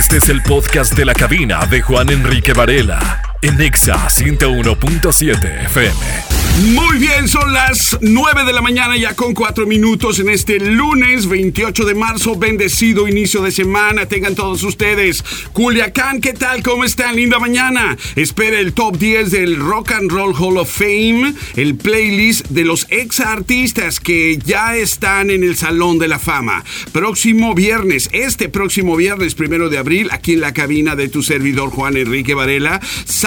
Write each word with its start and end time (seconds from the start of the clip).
Este 0.00 0.16
es 0.16 0.30
el 0.30 0.42
podcast 0.42 0.94
de 0.96 1.04
la 1.04 1.12
cabina 1.12 1.66
de 1.66 1.82
Juan 1.82 2.08
Enrique 2.08 2.54
Varela 2.54 3.29
en 3.42 3.60
Exa 3.60 4.08
101.7 4.08 5.64
FM. 5.64 6.40
Muy 6.74 6.98
bien, 6.98 7.26
son 7.26 7.54
las 7.54 7.96
9 8.02 8.44
de 8.44 8.52
la 8.52 8.60
mañana 8.60 8.94
ya 8.96 9.14
con 9.14 9.32
4 9.32 9.66
minutos 9.66 10.18
en 10.18 10.28
este 10.28 10.60
lunes 10.60 11.26
28 11.26 11.86
de 11.86 11.94
marzo. 11.94 12.36
Bendecido 12.36 13.08
inicio 13.08 13.40
de 13.40 13.50
semana. 13.50 14.04
Tengan 14.06 14.34
todos 14.34 14.62
ustedes. 14.62 15.24
Culiacán, 15.54 16.20
¿qué 16.20 16.34
tal? 16.34 16.62
¿Cómo 16.62 16.84
están? 16.84 17.16
Linda 17.16 17.38
mañana. 17.38 17.96
Espera 18.14 18.58
el 18.58 18.74
top 18.74 18.98
10 18.98 19.30
del 19.30 19.56
Rock 19.56 19.92
and 19.92 20.10
Roll 20.10 20.34
Hall 20.34 20.58
of 20.58 20.70
Fame, 20.70 21.32
el 21.56 21.76
playlist 21.76 22.48
de 22.48 22.64
los 22.64 22.86
ex 22.90 23.20
artistas 23.20 23.98
que 23.98 24.36
ya 24.36 24.76
están 24.76 25.30
en 25.30 25.42
el 25.42 25.56
Salón 25.56 25.98
de 25.98 26.08
la 26.08 26.18
Fama. 26.18 26.62
Próximo 26.92 27.54
viernes, 27.54 28.10
este 28.12 28.50
próximo 28.50 28.96
viernes, 28.96 29.34
primero 29.34 29.70
de 29.70 29.78
abril, 29.78 30.08
aquí 30.12 30.34
en 30.34 30.40
la 30.40 30.52
cabina 30.52 30.94
de 30.94 31.08
tu 31.08 31.22
servidor 31.22 31.70
Juan 31.70 31.96
Enrique 31.96 32.34
Varela, 32.34 32.80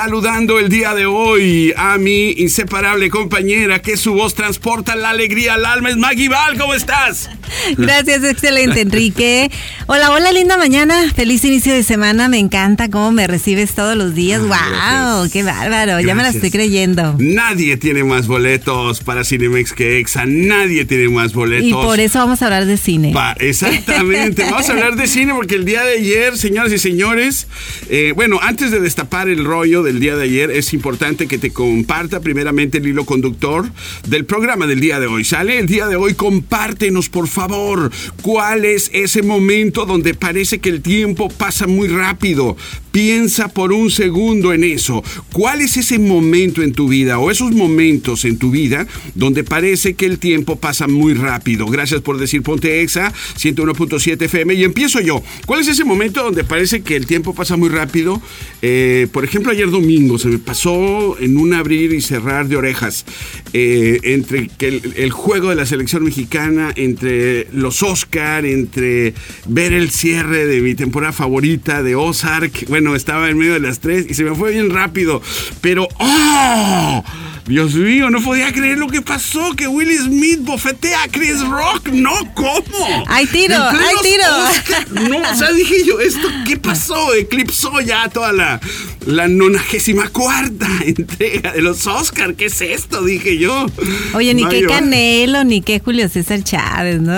saludando 0.03 0.59
el 0.59 0.67
día 0.67 0.93
de 0.93 1.05
hoy 1.05 1.73
a 1.77 1.97
mi 1.97 2.31
inseparable 2.31 3.09
compañera 3.09 3.81
que 3.81 3.95
su 3.95 4.13
voz 4.13 4.35
transporta 4.35 4.97
la 4.97 5.11
alegría 5.11 5.53
al 5.53 5.65
alma. 5.65 5.91
Es 5.91 5.95
Maggie 5.95 6.27
Val, 6.27 6.57
¿cómo 6.57 6.73
estás? 6.73 7.29
Gracias, 7.77 8.23
excelente, 8.25 8.81
Enrique. 8.81 9.49
Hola, 9.87 10.11
hola, 10.11 10.33
linda 10.33 10.57
mañana. 10.57 11.09
Feliz 11.15 11.45
inicio 11.45 11.73
de 11.73 11.83
semana. 11.83 12.27
Me 12.27 12.37
encanta 12.37 12.89
cómo 12.89 13.11
me 13.11 13.27
recibes 13.27 13.73
todos 13.73 13.95
los 13.95 14.13
días. 14.13 14.41
¡Wow! 14.41 15.29
¡Qué 15.31 15.43
bárbaro! 15.43 16.01
Ya 16.01 16.15
me 16.15 16.23
la 16.23 16.29
estoy 16.29 16.51
creyendo. 16.51 17.15
Nadie 17.19 17.77
tiene 17.77 18.03
más 18.03 18.27
boletos 18.27 18.99
para 19.01 19.23
Cinemex 19.23 19.71
que 19.71 19.99
EXA. 19.99 20.25
Nadie 20.25 20.83
tiene 20.83 21.07
más 21.09 21.33
boletos. 21.33 21.67
Y 21.67 21.71
por 21.71 22.01
eso 22.01 22.19
vamos 22.19 22.41
a 22.41 22.45
hablar 22.45 22.65
de 22.65 22.75
cine. 22.75 23.13
exactamente. 23.39 24.43
vamos 24.51 24.67
a 24.67 24.73
hablar 24.73 24.97
de 24.97 25.07
cine 25.07 25.33
porque 25.33 25.55
el 25.55 25.63
día 25.63 25.83
de 25.83 25.99
ayer, 25.99 26.37
señoras 26.37 26.73
y 26.73 26.77
señores, 26.77 27.47
eh, 27.89 28.11
bueno, 28.15 28.39
antes 28.41 28.71
de 28.71 28.81
destapar 28.81 29.29
el 29.29 29.45
rollo 29.45 29.83
del 29.83 29.92
día 29.99 30.15
de 30.15 30.23
ayer, 30.23 30.51
es 30.51 30.73
importante 30.73 31.27
que 31.27 31.37
te 31.37 31.51
comparta 31.51 32.19
primeramente 32.19 32.77
el 32.77 32.87
hilo 32.87 33.05
conductor 33.05 33.69
del 34.07 34.25
programa 34.25 34.67
del 34.67 34.79
día 34.79 34.99
de 34.99 35.07
hoy. 35.07 35.23
¿Sale? 35.23 35.59
El 35.59 35.67
día 35.67 35.87
de 35.87 35.95
hoy 35.95 36.13
compártenos, 36.13 37.09
por 37.09 37.27
favor, 37.27 37.91
cuál 38.21 38.65
es 38.65 38.89
ese 38.93 39.21
momento 39.21 39.85
donde 39.85 40.13
parece 40.13 40.59
que 40.59 40.69
el 40.69 40.81
tiempo 40.81 41.29
pasa 41.29 41.67
muy 41.67 41.87
rápido. 41.87 42.57
Piensa 42.93 43.47
por 43.47 43.73
un 43.73 43.89
segundo 43.89 44.53
en 44.53 44.63
eso. 44.63 45.03
¿Cuál 45.31 45.61
es 45.61 45.77
ese 45.77 45.97
momento 45.97 46.61
en 46.61 46.73
tu 46.73 46.87
vida 46.87 47.17
o 47.17 47.31
esos 47.31 47.51
momentos 47.51 48.23
en 48.23 48.37
tu 48.37 48.51
vida 48.51 48.85
donde 49.15 49.43
parece 49.43 49.95
que 49.95 50.05
el 50.05 50.19
tiempo 50.19 50.57
pasa 50.57 50.87
muy 50.87 51.15
rápido? 51.15 51.65
Gracias 51.65 52.01
por 52.01 52.19
decir 52.19 52.43
Ponte 52.43 52.81
Exa 52.81 53.11
101.7 53.39 54.21
FM 54.21 54.53
y 54.53 54.63
empiezo 54.63 54.99
yo. 55.01 55.23
¿Cuál 55.47 55.61
es 55.61 55.69
ese 55.69 55.83
momento 55.83 56.23
donde 56.23 56.43
parece 56.43 56.83
que 56.83 56.95
el 56.95 57.07
tiempo 57.07 57.33
pasa 57.33 57.57
muy 57.57 57.69
rápido? 57.69 58.21
Eh, 58.61 59.07
por 59.11 59.23
ejemplo, 59.23 59.51
ayer 59.51 59.71
domingo 59.71 60.19
se 60.19 60.27
me 60.27 60.37
pasó 60.37 61.17
en 61.19 61.37
un 61.37 61.55
abrir 61.55 61.93
y 61.93 62.01
cerrar 62.01 62.47
de 62.47 62.57
orejas 62.57 63.05
eh, 63.53 64.01
entre 64.03 64.49
que 64.49 64.67
el, 64.67 65.11
juego 65.11 65.49
de 65.49 65.55
la 65.55 65.65
selección 65.65 66.03
mexicana, 66.03 66.71
entre 66.75 67.47
los 67.53 67.81
Oscar, 67.81 68.45
entre 68.45 69.15
ver 69.47 69.73
el 69.73 69.89
cierre 69.89 70.45
de 70.45 70.61
mi 70.61 70.75
temporada 70.75 71.11
favorita 71.11 71.81
de 71.81 71.95
Ozark. 71.95 72.67
Bueno, 72.67 72.82
estaba 72.95 73.29
en 73.29 73.37
medio 73.37 73.53
de 73.53 73.59
las 73.59 73.79
tres 73.79 74.05
y 74.09 74.13
se 74.13 74.23
me 74.23 74.35
fue 74.35 74.51
bien 74.51 74.69
rápido. 74.69 75.21
Pero, 75.61 75.87
¡oh! 75.99 77.03
Dios 77.45 77.73
mío, 77.73 78.09
no 78.09 78.21
podía 78.21 78.53
creer 78.53 78.77
lo 78.77 78.87
que 78.87 79.01
pasó, 79.01 79.53
que 79.55 79.67
Will 79.67 79.93
Smith 79.97 80.39
bofetea 80.43 81.03
a 81.03 81.07
Chris 81.09 81.41
Rock. 81.41 81.89
No, 81.89 82.11
¿cómo? 82.33 83.03
Hay 83.07 83.25
tiro, 83.27 83.61
hay 83.61 83.95
tiro. 84.01 85.09
no, 85.09 85.29
o 85.29 85.35
sea, 85.35 85.51
dije 85.51 85.83
yo, 85.85 85.99
¿esto 85.99 86.29
qué 86.47 86.55
pasó? 86.55 87.13
Eclipsó 87.13 87.81
ya 87.81 88.07
toda 88.07 88.31
la, 88.31 88.61
la 89.05 89.27
nonagésima 89.27 90.09
cuarta 90.09 90.67
entrega 90.85 91.53
de 91.53 91.61
los 91.61 91.85
Oscar. 91.87 92.35
¿Qué 92.35 92.45
es 92.45 92.61
esto? 92.61 93.03
Dije 93.03 93.37
yo. 93.37 93.65
Oye, 94.13 94.33
ni 94.33 94.47
qué 94.47 94.65
Canelo, 94.65 95.43
ni 95.43 95.61
qué 95.61 95.79
Julio 95.79 96.07
César 96.09 96.43
Chávez, 96.43 97.01
¿no? 97.01 97.13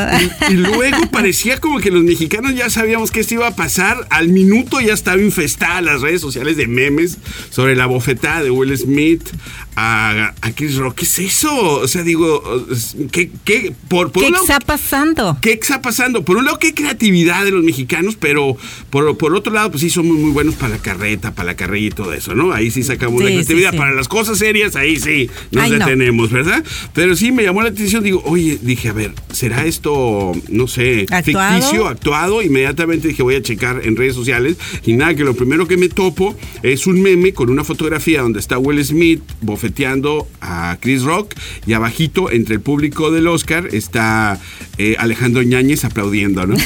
Y, 0.50 0.54
luego 0.54 0.98
parecía 1.12 1.60
como 1.60 1.80
que 1.80 1.92
los 1.92 2.04
mexicanos 2.04 2.56
ya 2.56 2.70
sabíamos 2.70 3.12
que 3.12 3.20
esto 3.20 3.36
iba 3.36 3.48
a 3.48 3.56
pasar. 3.56 4.08
Al 4.10 4.30
minuto 4.30 4.80
ya 4.82 4.94
estaba 4.94 5.22
infestada 5.22 5.82
las 5.82 6.02
redes 6.02 6.22
sociales 6.22 6.58
de 6.58 6.68
memes 6.68 7.18
sobre 7.50 7.76
la 7.76 7.86
bofetada 7.86 8.44
de 8.44 8.52
Will 8.52 8.76
Smith 8.78 9.30
a, 9.76 10.34
a 10.42 10.52
Chris 10.54 10.78
Rock. 10.78 10.96
¿Qué 10.96 11.06
es 11.06 11.20
eso? 11.20 11.80
O 11.82 11.88
sea, 11.88 12.04
digo, 12.04 12.66
¿qué, 13.12 13.30
qué, 13.44 13.74
por, 13.88 14.12
¿Qué 14.12 14.28
está 14.28 14.60
pasando? 14.60 15.38
¿Qué 15.42 15.54
está 15.54 15.82
pasando? 15.82 16.24
Por 16.24 16.38
un 16.38 16.46
lado, 16.46 16.60
qué 16.60 16.74
creatividad 16.74 17.44
de 17.44 17.52
los 17.52 17.64
mexicanos, 17.64 18.16
pero 18.20 18.58
por, 18.90 19.18
por 19.18 19.36
otro 19.36 19.54
lado, 19.54 19.72
pues 19.72 19.82
sí, 19.82 19.90
somos 19.90 20.18
muy 20.18 20.32
buenos 20.32 20.56
para 20.56 20.76
la 20.76 20.82
carreta, 20.82 21.34
para 21.34 21.48
la 21.48 21.56
y 21.76 21.90
todo 21.90 22.14
eso, 22.14 22.36
¿no? 22.36 22.52
Ahí 22.52 22.72
sí 22.72 22.84
sacamos 22.84 23.24
la 23.24 23.30
creatividad. 23.30 23.76
Para 23.76 23.94
las 23.94 24.08
cosas 24.08 24.38
serias, 24.38 24.76
ahí 24.76 24.98
sí 24.98 25.30
nos 25.52 25.70
detenemos, 25.70 26.32
¿verdad? 26.32 26.64
Pero 26.94 27.16
sí 27.16 27.32
me 27.32 27.44
llamó 27.44 27.62
la 27.62 27.70
atención, 27.70 28.04
digo, 28.04 28.22
oye, 28.26 28.58
dije, 28.62 28.90
a 28.90 28.94
ver, 28.94 29.12
¿será 29.32 29.66
esto, 29.66 30.32
no 30.50 30.68
sé, 30.68 31.06
ficticio, 31.24 31.88
actuado? 31.88 32.42
Inmediatamente 32.42 33.08
dije, 33.08 33.24
voy 33.24 33.36
a 33.36 33.42
checar 33.42 33.82
en 33.84 33.96
redes 33.96 34.16
sociales. 34.16 34.58
Y 34.86 34.94
nada, 34.94 35.16
que 35.16 35.24
lo 35.24 35.36
primero 35.36 35.68
que 35.68 35.78
me 35.78 35.90
topo 35.90 36.36
es 36.64 36.88
un 36.88 37.02
meme 37.02 37.34
con 37.34 37.50
una 37.50 37.64
fotografía 37.64 38.22
donde 38.22 38.40
está 38.40 38.58
Will 38.58 38.84
Smith, 38.84 39.22
bofeteando 39.42 40.28
a 40.42 40.78
Chris 40.80 41.04
Rock 41.04 41.34
y 41.66 41.74
abajito 41.74 42.32
entre 42.32 42.56
el 42.56 42.62
público 42.62 43.12
del 43.12 43.28
Oscar 43.28 43.68
está 43.72 44.40
eh, 44.78 44.96
Alejandro 45.00 45.44
Ñañez 45.44 45.86
aplaudiendo, 45.86 46.46
¿no? 46.46 46.56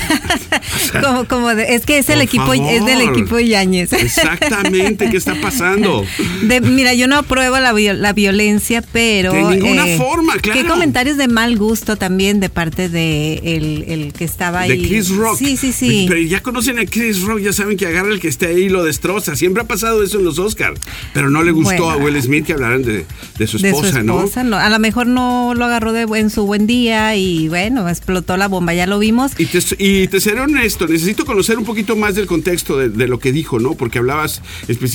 como, 1.30 1.50
es 1.52 1.86
que 1.86 2.00
es 2.00 2.09
el 2.09 2.22
equipo 2.22 2.53
es 2.53 2.86
del 2.86 3.02
equipo 3.02 3.40
Ñañez. 3.40 3.94
Exactamente, 4.09 4.99
¿qué 5.08 5.18
está 5.18 5.36
pasando? 5.36 6.04
mira, 6.64 6.94
yo 6.94 7.08
no 7.08 7.18
apruebo 7.18 7.58
la, 7.60 7.74
la 7.74 8.14
violencia, 8.14 8.82
pero 8.92 9.34
de 9.34 9.44
ninguna 9.56 9.88
eh, 9.88 9.98
forma, 9.98 10.38
claro. 10.38 10.62
Qué 10.62 10.68
comentarios 10.68 11.18
de 11.18 11.28
mal 11.28 11.58
gusto 11.58 11.96
también 11.96 12.40
de 12.40 12.50
parte 12.50 12.90
de 12.90 13.36
el, 13.44 14.14
que 14.14 14.26
estaba 14.26 14.62
ahí. 14.62 14.82
De 14.82 14.88
Chris 14.88 15.09
Rock. 15.09 15.38
Sí, 15.38 15.58
sí, 15.58 15.72
sí. 15.72 16.06
Pero 16.08 16.20
ya 16.22 16.42
conocen 16.42 16.80
a 16.80 16.86
Chris 16.86 17.22
Rock, 17.22 17.40
ya 17.40 17.54
saben 17.54 17.78
que 17.78 17.86
agarra 17.86 18.09
el 18.09 18.20
que 18.20 18.28
esté 18.28 18.48
ahí 18.48 18.64
y 18.64 18.70
lo 18.70 18.84
destroza. 18.84 19.36
Siempre 19.36 19.64
ha 19.64 19.68
pasado 19.68 20.04
eso 20.04 20.20
en 20.20 20.26
los 20.26 20.40
Oscars. 20.40 20.80
Pero 21.14 21.30
no 21.30 21.44
le 21.44 21.52
gustó 21.52 21.90
a 21.90 21.98
Will 21.98 22.22
Smith 22.22 22.46
que 22.46 22.54
hablaran 22.54 22.84
de, 22.84 23.06
su 23.48 23.58
esposa, 23.58 24.04
¿no? 24.04 24.26
A 24.58 24.70
lo 24.70 24.80
mejor 24.80 25.08
no 25.08 25.54
lo 25.56 25.66
agarró 25.66 25.94
de, 25.94 26.02
en 26.20 26.30
su 26.30 26.46
buen 26.46 26.68
día 26.68 27.16
y 27.16 27.48
bueno, 27.48 27.88
explotó 27.88 28.38
la 28.38 28.48
bomba, 28.48 28.74
ya 28.74 28.88
lo 28.88 29.00
vimos. 29.00 29.32
Y 29.38 29.46
te, 29.46 29.59
y 29.78 30.08
te 30.08 30.20
seré 30.20 30.42
honesto, 30.42 30.88
necesito 30.88 31.26
conocer 31.26 31.58
un 31.58 31.66
poquito 31.66 31.96
más 31.96 32.16
del 32.16 32.28
contexto 32.28 32.78
de, 32.78 33.08
lo 33.08 33.20
que 33.20 33.32
dijo, 33.32 33.59
¿no? 33.59 33.74
Porque 33.74 34.00
hablabas 34.00 34.42
específicamente 34.68 34.89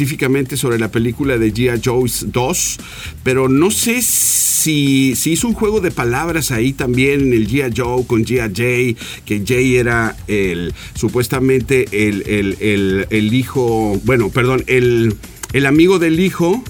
sobre 0.56 0.78
la 0.78 0.90
película 0.90 1.38
de 1.38 1.52
G.I. 1.52 1.80
Joe's 1.84 2.26
2, 2.32 2.78
pero 3.22 3.48
no 3.48 3.70
sé 3.70 4.02
si, 4.02 5.14
si, 5.16 5.32
hizo 5.32 5.48
un 5.48 5.54
juego 5.54 5.80
de 5.80 5.90
palabras 5.90 6.50
ahí 6.50 6.72
también 6.72 7.20
en 7.20 7.32
el 7.32 7.48
G.I. 7.48 7.72
Joe 7.76 8.06
con 8.06 8.24
G.I. 8.24 8.94
J, 8.94 9.00
que 9.24 9.42
Jay 9.46 9.76
era 9.76 10.16
el 10.26 10.74
supuestamente 10.94 11.86
el, 11.92 12.22
el, 12.26 13.06
el 13.10 13.34
hijo, 13.34 14.00
bueno, 14.04 14.28
perdón, 14.30 14.64
el, 14.66 15.14
el 15.52 15.66
amigo 15.66 15.98
del 15.98 16.20
hijo 16.20 16.62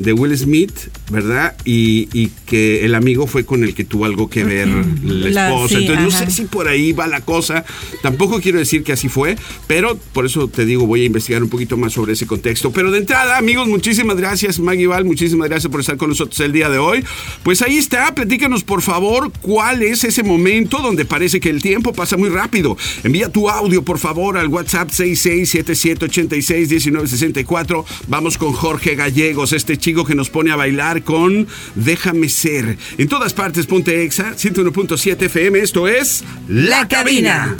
de 0.00 0.14
Will 0.14 0.36
Smith, 0.36 0.72
¿verdad? 1.10 1.54
Y, 1.64 2.30
que 2.50 2.84
el 2.84 2.96
amigo 2.96 3.28
fue 3.28 3.44
con 3.44 3.62
el 3.62 3.76
que 3.76 3.84
tuvo 3.84 4.06
algo 4.06 4.28
que 4.28 4.42
ver 4.42 4.66
la 5.04 5.46
esposa. 5.46 5.78
Entonces 5.78 6.04
no 6.04 6.10
sé 6.10 6.28
si 6.32 6.46
por 6.46 6.66
ahí 6.66 6.92
va 6.92 7.06
la 7.06 7.20
cosa. 7.20 7.64
Tampoco 8.02 8.40
quiero 8.40 8.58
decir 8.58 8.82
que 8.82 8.92
así 8.92 9.08
fue, 9.08 9.36
pero 9.68 9.96
por 10.12 10.26
eso 10.26 10.48
te 10.48 10.64
digo, 10.64 10.84
voy 10.84 11.02
a 11.02 11.04
investigar 11.04 11.44
un 11.44 11.48
poquito 11.48 11.76
más 11.76 11.92
sobre 11.92 12.14
ese 12.14 12.26
contexto. 12.26 12.72
Pero 12.72 12.90
de 12.90 12.98
entrada, 12.98 13.38
amigos, 13.38 13.68
muchísimas 13.68 14.16
gracias, 14.16 14.58
Maggie 14.58 14.88
Val, 14.88 15.04
muchísimas 15.04 15.48
gracias 15.48 15.70
por 15.70 15.78
estar 15.78 15.96
con 15.96 16.08
nosotros 16.08 16.40
el 16.40 16.50
día 16.50 16.68
de 16.68 16.78
hoy. 16.78 17.04
Pues 17.44 17.62
ahí 17.62 17.78
está, 17.78 18.12
platícanos 18.16 18.64
por 18.64 18.82
favor 18.82 19.30
cuál 19.40 19.84
es 19.84 20.02
ese 20.02 20.24
momento 20.24 20.78
donde 20.78 21.04
parece 21.04 21.38
que 21.38 21.50
el 21.50 21.62
tiempo 21.62 21.92
pasa 21.92 22.16
muy 22.16 22.30
rápido. 22.30 22.76
Envía 23.04 23.28
tu 23.28 23.48
audio, 23.48 23.84
por 23.84 24.00
favor, 24.00 24.36
al 24.36 24.48
WhatsApp 24.48 24.90
6677861964. 24.90 27.84
Vamos 28.08 28.38
con 28.38 28.52
Jorge 28.52 28.96
Gallegos, 28.96 29.52
este 29.52 29.76
chico 29.76 30.04
que 30.04 30.16
nos 30.16 30.30
pone 30.30 30.50
a 30.50 30.56
bailar 30.56 31.04
con 31.04 31.46
Déjame 31.76 32.28
ser. 32.28 32.39
En 32.44 33.08
todas 33.08 33.34
partes, 33.34 33.66
ponte 33.66 34.02
Exa, 34.02 34.34
101.7 34.34 35.22
FM. 35.26 35.58
Esto 35.58 35.88
es 35.88 36.24
La 36.48 36.88
Cabina. 36.88 37.54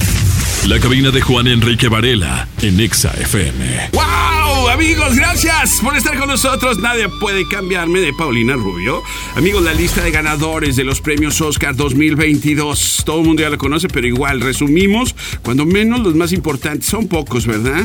La 0.69 0.79
cabina 0.79 1.11
de 1.11 1.21
Juan 1.21 1.47
Enrique 1.49 1.89
Varela 1.89 2.49
en 2.63 2.81
Exa 2.81 3.13
FM. 3.19 3.91
¡Wow! 3.93 4.40
Amigos, 4.71 5.17
gracias 5.17 5.81
por 5.83 5.97
estar 5.97 6.17
con 6.17 6.29
nosotros. 6.29 6.79
Nadie 6.79 7.09
puede 7.09 7.47
cambiarme 7.49 7.99
de 7.99 8.13
Paulina 8.13 8.55
Rubio. 8.55 9.03
Amigos, 9.35 9.65
la 9.65 9.75
lista 9.75 10.05
de 10.05 10.13
ganadores 10.13 10.77
de 10.77 10.85
los 10.85 11.01
premios 11.01 11.41
Oscar 11.41 11.75
2022. 11.75 13.03
Todo 13.05 13.19
el 13.19 13.27
mundo 13.27 13.43
ya 13.43 13.51
lo 13.51 13.59
conoce, 13.59 13.89
pero 13.89 14.07
igual 14.07 14.41
resumimos. 14.41 15.17
Cuando 15.43 15.67
menos 15.67 15.99
los 16.01 16.15
más 16.15 16.33
importantes, 16.33 16.87
son 16.89 17.09
pocos, 17.09 17.49
¿verdad? 17.49 17.85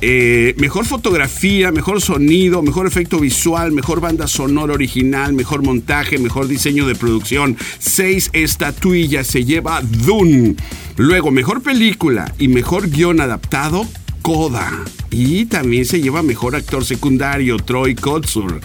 Eh, 0.00 0.56
mejor 0.58 0.86
fotografía, 0.86 1.70
mejor 1.70 2.00
sonido, 2.00 2.62
mejor 2.62 2.88
efecto 2.88 3.20
visual, 3.20 3.70
mejor 3.70 4.00
banda 4.00 4.26
sonora 4.26 4.74
original, 4.74 5.34
mejor 5.34 5.62
montaje, 5.62 6.18
mejor 6.18 6.48
diseño 6.48 6.84
de 6.88 6.96
producción. 6.96 7.56
Seis 7.78 8.30
estatuillas 8.32 9.28
se 9.28 9.44
lleva 9.44 9.82
Dune. 9.82 10.56
Luego, 10.96 11.30
mejor 11.30 11.62
película 11.62 12.34
y 12.40 12.48
mejor 12.48 12.90
guion 12.90 13.20
adaptado, 13.20 13.86
Coda. 14.24 14.82
Y 15.10 15.44
también 15.44 15.84
se 15.84 16.00
lleva 16.00 16.22
mejor 16.22 16.56
actor 16.56 16.82
secundario, 16.82 17.58
Troy 17.58 17.94
Kotsur. 17.94 18.58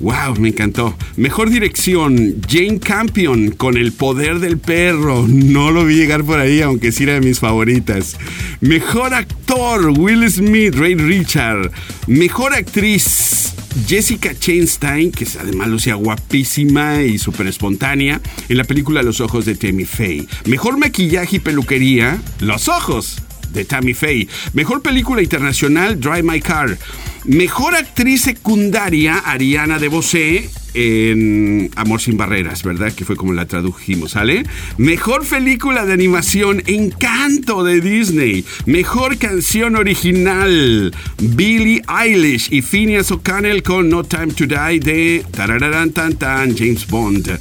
Wow, 0.00 0.36
me 0.38 0.50
encantó. 0.50 0.96
Mejor 1.16 1.50
dirección, 1.50 2.40
Jane 2.48 2.78
Campion 2.78 3.50
con 3.50 3.76
El 3.76 3.90
Poder 3.90 4.38
del 4.38 4.58
Perro. 4.58 5.26
No 5.26 5.72
lo 5.72 5.84
vi 5.84 5.96
llegar 5.96 6.22
por 6.22 6.38
ahí, 6.38 6.60
aunque 6.60 6.92
sí 6.92 7.02
era 7.02 7.14
de 7.14 7.22
mis 7.22 7.40
favoritas. 7.40 8.16
Mejor 8.60 9.14
actor, 9.14 9.90
Will 9.98 10.30
Smith, 10.30 10.76
Ray 10.76 10.94
Richard. 10.94 11.72
Mejor 12.06 12.54
actriz, 12.54 13.52
Jessica 13.88 14.32
Chastain, 14.38 15.10
que 15.10 15.26
además 15.40 15.70
lucía 15.70 15.96
guapísima 15.96 17.02
y 17.02 17.18
súper 17.18 17.48
espontánea, 17.48 18.20
en 18.48 18.56
la 18.56 18.64
película 18.64 19.02
Los 19.02 19.20
Ojos 19.20 19.44
de 19.44 19.56
Tammy 19.56 19.86
Faye. 19.86 20.28
Mejor 20.44 20.78
maquillaje 20.78 21.36
y 21.36 21.40
peluquería, 21.40 22.22
Los 22.38 22.68
Ojos 22.68 23.16
de 23.54 23.64
Tammy 23.64 23.94
Faye. 23.94 24.28
Mejor 24.52 24.82
película 24.82 25.22
internacional, 25.22 25.98
Drive 25.98 26.22
My 26.22 26.40
Car. 26.40 26.76
Mejor 27.24 27.74
actriz 27.74 28.22
secundaria, 28.22 29.18
Ariana 29.18 29.78
DeBose 29.78 30.50
en 30.74 31.70
Amor 31.76 32.00
sin 32.00 32.16
Barreras, 32.16 32.62
¿verdad? 32.64 32.92
Que 32.92 33.04
fue 33.04 33.16
como 33.16 33.32
la 33.32 33.46
tradujimos, 33.46 34.12
¿sale? 34.12 34.44
Mejor 34.76 35.24
película 35.26 35.86
de 35.86 35.92
animación, 35.92 36.62
Encanto 36.66 37.64
de 37.64 37.80
Disney. 37.80 38.44
Mejor 38.66 39.16
canción 39.16 39.76
original, 39.76 40.92
Billie 41.18 41.82
Eilish 41.88 42.52
y 42.52 42.60
Phineas 42.60 43.10
O'Connell 43.10 43.62
con 43.62 43.88
No 43.88 44.02
Time 44.04 44.34
to 44.34 44.46
Die 44.46 44.80
de 44.80 45.24
Tarararán 45.30 45.92
Tan 45.92 46.16
Tan, 46.16 46.56
James 46.56 46.86
Bond 46.86 47.38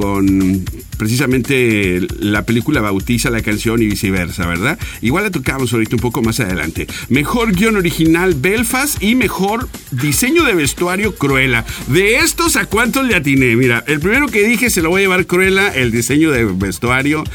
con 0.00 0.64
precisamente 0.96 2.00
la 2.20 2.46
película 2.46 2.80
bautiza 2.80 3.28
la 3.28 3.42
canción 3.42 3.82
y 3.82 3.86
viceversa, 3.86 4.46
¿verdad? 4.46 4.78
Igual 5.02 5.24
la 5.24 5.30
tocamos 5.30 5.72
ahorita 5.72 5.96
un 5.96 6.00
poco 6.00 6.22
más 6.22 6.40
adelante. 6.40 6.86
Mejor 7.10 7.52
guion 7.52 7.76
original 7.76 8.34
Belfast 8.34 9.02
y 9.02 9.14
mejor 9.14 9.68
diseño 9.90 10.44
de 10.44 10.54
vestuario 10.54 11.14
Cruella. 11.14 11.66
De 11.88 12.16
estos, 12.16 12.56
¿a 12.56 12.64
cuántos 12.64 13.06
le 13.06 13.14
atiné? 13.14 13.56
Mira, 13.56 13.84
el 13.86 14.00
primero 14.00 14.28
que 14.28 14.42
dije 14.42 14.70
se 14.70 14.80
lo 14.80 14.88
voy 14.88 15.02
a 15.02 15.04
llevar 15.04 15.26
Cruella, 15.26 15.68
el 15.68 15.90
diseño 15.90 16.30
de 16.30 16.44
vestuario. 16.44 17.24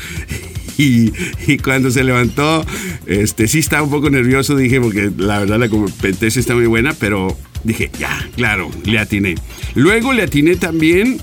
Y, 0.78 1.14
cuando 1.60 1.90
se 1.90 2.04
levantó, 2.04 2.66
este 3.06 3.48
sí 3.48 3.60
estaba 3.60 3.84
un 3.84 3.90
poco 3.90 4.10
nervioso, 4.10 4.58
dije, 4.58 4.82
porque 4.82 5.10
la 5.18 5.40
verdad 5.40 5.58
la 5.58 5.70
competencia 5.70 6.38
está 6.38 6.54
muy 6.54 6.66
buena, 6.66 6.94
pero 7.00 7.34
dije, 7.64 7.90
ya, 7.98 8.30
claro, 8.36 8.70
le 8.84 9.00
atiné. 9.00 9.36
Luego 9.74 10.12
le 10.12 10.24
atiné 10.24 10.58
también 10.58 11.22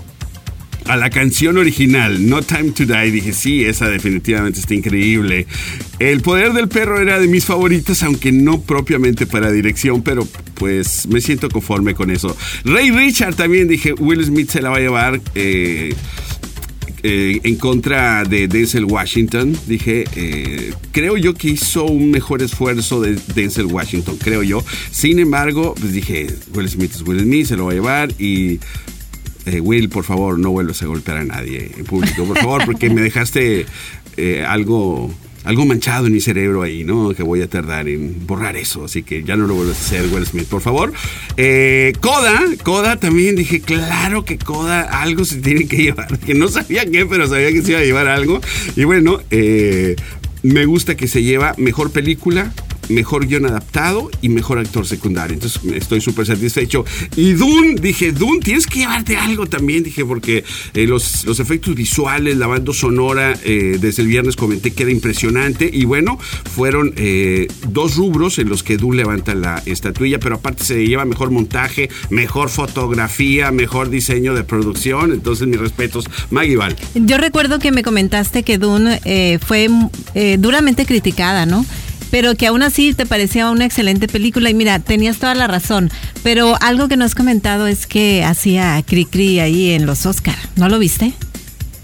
a 0.87 0.97
la 0.97 1.11
canción 1.11 1.59
original, 1.59 2.29
No 2.29 2.43
Time 2.43 2.73
to 2.73 2.87
Die, 2.87 3.11
dije, 3.11 3.33
sí, 3.33 3.65
esa 3.65 3.89
definitivamente 3.89 4.61
está 4.61 4.75
increíble. 4.75 5.47
El 5.99 6.21
poder 6.21 6.53
del 6.53 6.69
perro 6.69 7.01
era 7.01 7.19
de 7.19 7.29
mis 7.29 7.45
favoritas, 7.45 8.03
aunque 8.03 8.33
no 8.33 8.61
propiamente 8.61 9.27
para 9.27 9.51
dirección, 9.51 10.03
pero 10.03 10.27
pues 10.55 11.07
me 11.09 11.21
siento 11.21 11.49
conforme 11.49 11.95
con 11.95 12.11
eso. 12.11 12.37
Ray 12.65 12.91
Richard 12.91 13.35
también, 13.35 13.69
dije, 13.69 13.93
Will 13.95 14.25
Smith 14.25 14.51
se 14.51 14.63
la 14.63 14.71
va 14.71 14.77
a 14.77 14.81
llevar. 14.81 15.21
Eh, 15.35 15.95
eh, 17.05 17.41
en 17.43 17.57
contra 17.57 18.23
de 18.23 18.47
Denzel 18.47 18.85
Washington, 18.85 19.59
dije, 19.67 20.05
eh, 20.15 20.73
creo 20.93 21.17
yo 21.17 21.35
que 21.35 21.49
hizo 21.49 21.85
un 21.85 22.13
mejor 22.13 22.43
esfuerzo 22.43 23.01
de 23.01 23.19
Denzel 23.35 23.67
Washington, 23.67 24.17
creo 24.23 24.45
yo. 24.45 24.65
Sin 24.93 25.19
embargo, 25.19 25.75
pues 25.77 25.93
dije, 25.93 26.29
Will 26.55 26.69
Smith 26.69 26.93
es 26.95 27.03
Will 27.03 27.19
Smith, 27.19 27.47
se 27.47 27.57
lo 27.57 27.65
va 27.65 27.73
a 27.73 27.75
llevar 27.75 28.13
y 28.21 28.61
eh, 29.47 29.61
Will, 29.61 29.89
por 29.89 30.05
favor, 30.05 30.39
no 30.39 30.51
vuelvas 30.51 30.83
a 30.83 30.87
golpear 30.87 31.19
a 31.19 31.25
nadie 31.25 31.71
en 31.77 31.85
público, 31.85 32.25
por 32.25 32.39
favor, 32.39 32.65
porque 32.65 32.91
me 32.91 33.01
dejaste 33.01 33.67
eh, 34.17 34.45
algo 34.47 35.13
algo 35.45 35.67
manchado 35.67 36.07
en 36.07 36.13
mi 36.13 36.21
cerebro 36.21 36.63
ahí, 36.63 36.85
¿no? 36.85 37.13
Que 37.15 37.25
voy 37.25 37.43
a 37.43 37.49
tardar 37.49 37.89
en 37.89 38.25
borrar 38.29 38.57
eso, 38.57 38.85
así 38.85 39.03
que 39.03 39.25
ya 39.25 39.35
no 39.35 39.49
lo 39.49 39.55
vuelvas 39.55 39.77
a 39.77 39.81
hacer, 39.81 40.09
Will 40.13 40.25
Smith, 40.25 40.47
por 40.47 40.61
favor. 40.61 40.93
Eh, 41.37 41.95
Coda, 42.01 42.41
Coda 42.63 43.01
también 43.01 43.35
dije, 43.35 43.61
claro 43.61 44.25
que 44.25 44.39
Coda 44.39 44.83
algo 44.83 45.25
se 45.25 45.39
tiene 45.39 45.67
que 45.67 45.79
llevar, 45.79 46.17
que 46.21 46.35
no 46.35 46.47
sabía 46.47 46.89
qué, 46.89 47.07
pero 47.07 47.27
sabía 47.27 47.51
que 47.51 47.63
se 47.63 47.73
iba 47.73 47.81
a 47.81 47.85
llevar 47.85 48.07
algo. 48.07 48.41
Y 48.77 48.85
bueno, 48.85 49.19
me 50.43 50.65
gusta 50.65 50.97
que 50.97 51.09
se 51.09 51.25
lleva 51.25 51.55
mejor 51.59 51.91
película, 51.91 52.53
mejor 52.89 53.27
guion 53.27 53.47
adaptado 53.47 54.11
y 54.21 54.29
mejor 54.29 54.59
actor 54.59 54.87
secundario. 54.87 55.35
Entonces 55.35 55.61
estoy 55.75 56.01
súper 56.01 56.27
satisfecho. 56.27 56.85
Y 57.17 57.33
Dune, 57.33 57.77
dije, 57.81 58.13
Dune, 58.13 58.41
tienes 58.41 58.67
que 58.67 58.81
llevarte 58.81 59.17
algo 59.17 59.47
también, 59.47 59.83
dije, 59.83 60.05
porque 60.05 60.45
eh, 60.75 60.87
los, 60.87 61.25
los, 61.25 61.41
efectos 61.41 61.75
visuales, 61.75 62.37
la 62.37 62.47
banda 62.47 62.73
sonora, 62.73 63.35
eh, 63.45 63.79
desde 63.81 64.03
el 64.03 64.09
viernes 64.09 64.37
comenté 64.37 64.73
que 64.73 64.83
era 64.83 64.93
impresionante. 64.93 65.69
Y 65.73 65.85
bueno, 65.85 66.19
fueron 66.19 66.93
eh, 66.97 67.49
dos 67.69 67.97
rubros 67.97 68.39
en 68.39 68.49
los 68.49 68.63
que 68.63 68.77
Dune 68.77 68.99
levanta 68.99 69.35
la 69.35 69.63
estatuilla, 69.67 70.19
pero 70.19 70.37
aparte 70.37 70.65
se 70.65 70.87
lleva 70.87 71.05
mejor 71.05 71.31
montaje, 71.31 71.91
mejor 72.11 72.51
fotografía, 72.51 73.51
mejor 73.51 73.91
diseño 73.91 74.35
de 74.35 74.45
producción. 74.45 75.13
Entonces, 75.13 75.47
mis 75.47 75.59
respetos, 75.59 76.09
Maggie. 76.31 76.53
Yo 76.95 77.17
recuerdo 77.17 77.59
que 77.59 77.73
me 77.73 77.83
comentaste 77.83 78.43
que 78.43 78.59
Dune 78.59 79.01
fue 79.45 79.69
duramente 80.39 80.85
criticada, 80.85 81.47
¿no? 81.47 81.65
Pero 82.13 82.35
que 82.35 82.47
aún 82.47 82.63
así 82.63 82.93
te 82.93 83.07
parecía 83.07 83.51
una 83.51 83.65
excelente 83.65 84.07
película 84.07 84.51
y 84.51 84.55
mira, 84.55 84.79
tenías 84.81 85.17
toda 85.17 85.35
la 85.35 85.47
razón, 85.47 85.91
pero 86.23 86.57
algo 86.61 86.87
que 86.87 86.99
no 86.99 87.07
has 87.07 87.15
comentado 87.15 87.67
es 87.67 87.87
que 87.87 88.23
hacía 88.23 88.81
Cri 88.87 89.07
Cri 89.07 89.41
ahí 89.41 89.71
en 89.71 89.87
los 89.87 90.05
Oscar, 90.05 90.37
¿no 90.57 90.69
lo 90.69 90.79
viste? 90.79 91.15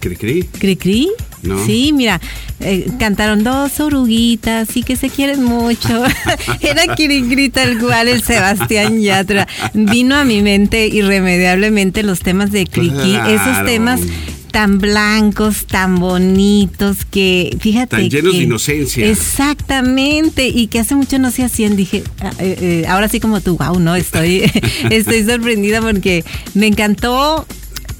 ¿Cri 0.00 0.16
Cri? 0.16 0.42
¿Cri 0.44 0.76
Cri? 0.76 1.08
No. 1.42 1.64
Sí, 1.64 1.92
mira, 1.94 2.20
eh, 2.60 2.90
cantaron 2.98 3.42
dos 3.42 3.80
oruguitas 3.80 4.76
y 4.76 4.82
que 4.82 4.96
se 4.96 5.08
quieren 5.08 5.42
mucho. 5.42 6.04
Era 6.60 6.94
Cri 6.94 7.48
tal 7.48 7.78
cual 7.78 8.08
el 8.08 8.22
Sebastián 8.22 9.00
Yatra. 9.00 9.46
Vino 9.72 10.16
a 10.16 10.24
mi 10.24 10.42
mente 10.42 10.88
irremediablemente 10.88 12.02
los 12.02 12.20
temas 12.20 12.50
de 12.50 12.66
Cri 12.66 12.88
esos 13.28 13.64
temas 13.64 14.00
tan 14.48 14.78
blancos, 14.78 15.66
tan 15.66 15.96
bonitos, 15.96 17.04
que 17.04 17.56
fíjate. 17.60 17.96
Tan 17.96 18.10
llenos 18.10 18.34
de 18.34 18.42
inocencia. 18.42 19.08
Exactamente, 19.08 20.48
y 20.48 20.66
que 20.66 20.80
hace 20.80 20.94
mucho 20.94 21.18
no 21.18 21.30
se 21.30 21.44
hacían. 21.44 21.76
Dije, 21.76 22.02
ah, 22.20 22.30
eh, 22.38 22.56
eh, 22.60 22.86
ahora 22.88 23.08
sí 23.08 23.20
como 23.20 23.40
tú, 23.40 23.56
wow, 23.56 23.78
no, 23.78 23.94
estoy, 23.94 24.50
estoy 24.90 25.24
sorprendida 25.24 25.80
porque 25.80 26.24
me 26.54 26.66
encantó 26.66 27.46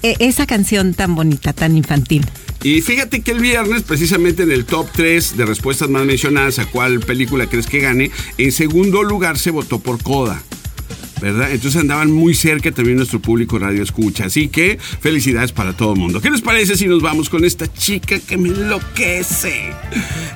eh, 0.02 0.16
esa 0.18 0.46
canción 0.46 0.94
tan 0.94 1.14
bonita, 1.14 1.52
tan 1.52 1.76
infantil. 1.76 2.24
Y 2.62 2.80
fíjate 2.80 3.20
que 3.20 3.30
el 3.30 3.38
viernes, 3.38 3.82
precisamente 3.82 4.42
en 4.42 4.50
el 4.50 4.64
top 4.64 4.88
3 4.92 5.36
de 5.36 5.46
respuestas 5.46 5.88
más 5.88 6.04
mencionadas, 6.04 6.58
a 6.58 6.66
cuál 6.66 6.98
película 7.00 7.46
crees 7.46 7.66
que 7.66 7.78
gane, 7.78 8.10
en 8.37 8.52
segundo 8.52 9.04
lugar 9.04 9.38
se 9.38 9.50
votó 9.50 9.78
por 9.78 10.02
Coda. 10.02 10.42
¿Verdad? 11.20 11.52
Entonces 11.52 11.80
andaban 11.80 12.10
muy 12.10 12.34
cerca 12.34 12.70
también 12.72 12.96
nuestro 12.96 13.20
público 13.20 13.58
radio 13.58 13.82
escucha. 13.82 14.26
Así 14.26 14.48
que 14.48 14.78
felicidades 15.00 15.52
para 15.52 15.72
todo 15.72 15.94
el 15.94 15.98
mundo. 15.98 16.20
¿Qué 16.20 16.30
les 16.30 16.42
parece 16.42 16.76
si 16.76 16.87
nos 16.87 17.02
vamos 17.02 17.28
con 17.28 17.44
esta 17.44 17.72
chica 17.72 18.18
que 18.18 18.37
me 18.37 18.48
enloquece? 18.48 19.72